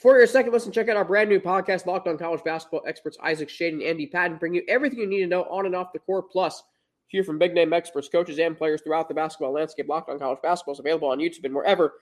For 0.00 0.16
your 0.16 0.26
second 0.26 0.52
listen, 0.52 0.72
check 0.72 0.88
out 0.88 0.96
our 0.96 1.04
brand 1.04 1.28
new 1.28 1.38
podcast, 1.38 1.84
Locked 1.84 2.08
On 2.08 2.16
College 2.16 2.42
Basketball 2.42 2.80
Experts 2.86 3.18
Isaac 3.22 3.50
Schade 3.50 3.74
and 3.74 3.82
Andy 3.82 4.06
Patton, 4.06 4.38
bring 4.38 4.54
you 4.54 4.62
everything 4.66 4.98
you 4.98 5.06
need 5.06 5.20
to 5.20 5.26
know 5.26 5.42
on 5.44 5.66
and 5.66 5.76
off 5.76 5.92
the 5.92 5.98
court. 5.98 6.30
Plus, 6.30 6.62
hear 7.08 7.22
from 7.22 7.38
big 7.38 7.52
name 7.52 7.74
experts, 7.74 8.08
coaches, 8.08 8.38
and 8.38 8.56
players 8.56 8.80
throughout 8.80 9.08
the 9.08 9.14
basketball 9.14 9.52
landscape. 9.52 9.88
Locked 9.90 10.08
On 10.08 10.18
College 10.18 10.38
Basketball 10.42 10.72
is 10.72 10.80
available 10.80 11.08
on 11.08 11.18
YouTube 11.18 11.44
and 11.44 11.54
wherever 11.54 11.92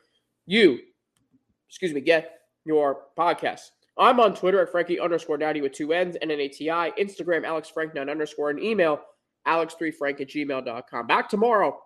you, 0.46 0.78
excuse 1.68 1.92
me, 1.92 2.00
get 2.00 2.38
your 2.64 3.00
podcasts. 3.18 3.70
I'm 3.98 4.20
on 4.20 4.32
Twitter 4.32 4.62
at 4.62 4.70
Frankie 4.70 5.00
underscore 5.00 5.36
Daddy 5.36 5.60
with 5.60 5.72
two 5.72 5.92
N's 5.92 6.14
and 6.22 6.30
an 6.30 6.38
ATI, 6.38 6.92
Instagram 7.02 7.44
Alex 7.44 7.68
Frank 7.68 7.96
nine 7.96 8.08
underscore, 8.08 8.50
and 8.50 8.62
email 8.62 9.00
alex3frank 9.48 10.20
at 10.20 10.28
gmail.com. 10.28 11.06
Back 11.08 11.28
tomorrow 11.28 11.76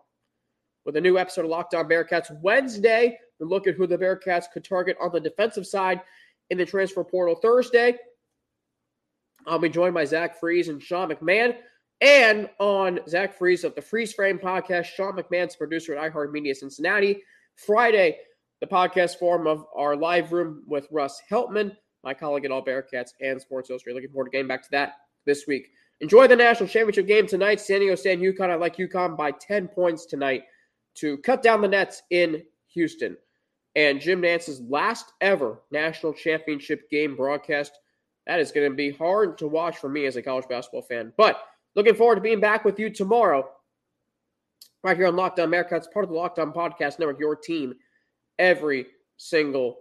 with 0.85 0.97
a 0.97 1.01
new 1.01 1.17
episode 1.17 1.47
of 1.47 1.51
Locked 1.51 1.75
On 1.75 1.89
Bearcats 1.89 2.31
Wednesday. 2.43 3.19
Look 3.45 3.67
at 3.67 3.75
who 3.75 3.87
the 3.87 3.99
Bearcats 3.99 4.51
could 4.53 4.65
target 4.65 4.97
on 5.01 5.13
the 5.13 5.21
defensive 5.21 5.67
side 5.67 6.01
in 6.51 6.59
the 6.59 6.67
transfer 6.67 7.05
portal 7.05 7.35
Thursday. 7.35 7.97
I'll 9.47 9.59
be 9.59 9.69
joined 9.69 9.95
by 9.95 10.05
Zach 10.05 10.39
Freeze 10.39 10.69
and 10.69 10.83
Sean 10.83 11.11
McMahon. 11.11 11.57
And 12.01 12.51
on 12.59 13.01
Zach 13.09 13.39
Freeze 13.39 13.65
of 13.65 13.75
the 13.75 13.83
Freeze 13.83 14.13
Frame 14.13 14.39
podcast, 14.39 14.87
Sean 14.87 15.17
McMahon's 15.17 15.57
producer 15.57 15.97
at 15.97 16.13
iHeartMedia 16.13 16.55
Cincinnati. 16.55 17.23
Friday, 17.55 18.19
the 18.61 18.67
podcast 18.67 19.19
form 19.19 19.47
of 19.47 19.65
our 19.77 19.97
live 19.97 20.33
room 20.33 20.65
with 20.67 20.87
Russ 20.91 21.21
Heltman, 21.31 21.77
my 22.03 22.15
colleague 22.15 22.45
at 22.45 22.51
All 22.51 22.65
Bearcats 22.65 23.11
and 23.21 23.41
Sports 23.41 23.71
Illustrated. 23.71 23.97
Looking 23.97 24.13
forward 24.13 24.27
to 24.27 24.31
getting 24.31 24.49
back 24.49 24.63
to 24.63 24.71
that 24.73 24.95
this 25.27 25.47
week. 25.47 25.69
Enjoy 26.01 26.27
the 26.27 26.35
national 26.35 26.69
championship 26.69 27.07
game 27.07 27.29
tonight. 27.29 27.61
San 27.61 27.79
Diego 27.79 27.95
State 27.95 28.19
and 28.19 28.37
UConn. 28.37 28.51
I 28.51 28.57
like 28.57 28.77
UConn 28.77 29.17
by 29.17 29.31
10 29.31 29.69
points 29.69 30.07
tonight 30.07 30.43
to 30.97 31.19
cut 31.19 31.43
down 31.43 31.61
the 31.61 31.69
nets 31.69 32.03
in 32.11 32.43
Houston. 32.75 33.17
And 33.75 34.01
Jim 34.01 34.21
Nantz's 34.21 34.61
last 34.61 35.13
ever 35.21 35.63
national 35.71 36.13
championship 36.13 36.91
game 36.91 37.17
broadcast. 37.17 37.73
That 38.27 38.39
is 38.39 38.53
going 38.53 38.71
to 38.71 38.77
be 38.77 38.91
hard 38.91 39.39
to 39.39 39.49
watch 39.49 39.79
for 39.79 39.89
me 39.89 40.07
as 40.07 40.17
a 40.17 40.23
college 40.23 40.47
basketball 40.49 40.83
fan. 40.83 41.13
But 41.17 41.43
looking 41.75 41.95
forward 41.95 42.17
to 42.17 42.21
being 42.21 42.41
back 42.41 42.65
with 42.65 42.79
you 42.79 42.91
tomorrow, 42.91 43.49
right 44.85 44.97
here 44.97 45.07
on 45.07 45.15
Lockdown 45.15 45.45
America. 45.45 45.75
Bearcats, 45.75 45.93
part 45.93 46.05
of 46.05 46.11
the 46.11 46.17
Locked 46.17 46.39
On 46.39 46.53
Podcast 46.53 46.99
Network, 46.99 47.19
your 47.19 47.37
team 47.37 47.75
every 48.39 48.87
single 49.17 49.79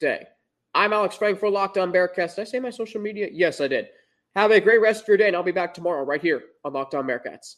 day. 0.00 0.26
I'm 0.74 0.92
Alex 0.92 1.16
Frank 1.16 1.38
for 1.38 1.50
Locked 1.50 1.78
On 1.78 1.92
Bearcats. 1.92 2.36
Did 2.36 2.42
I 2.42 2.44
say 2.44 2.60
my 2.60 2.70
social 2.70 3.00
media? 3.00 3.28
Yes, 3.30 3.60
I 3.60 3.68
did. 3.68 3.88
Have 4.34 4.50
a 4.50 4.60
great 4.60 4.80
rest 4.80 5.02
of 5.02 5.08
your 5.08 5.16
day, 5.16 5.26
and 5.26 5.36
I'll 5.36 5.42
be 5.42 5.52
back 5.52 5.74
tomorrow 5.74 6.04
right 6.04 6.20
here 6.20 6.42
on 6.64 6.72
Locked 6.72 6.94
On 6.94 7.06
Bearcats. 7.06 7.56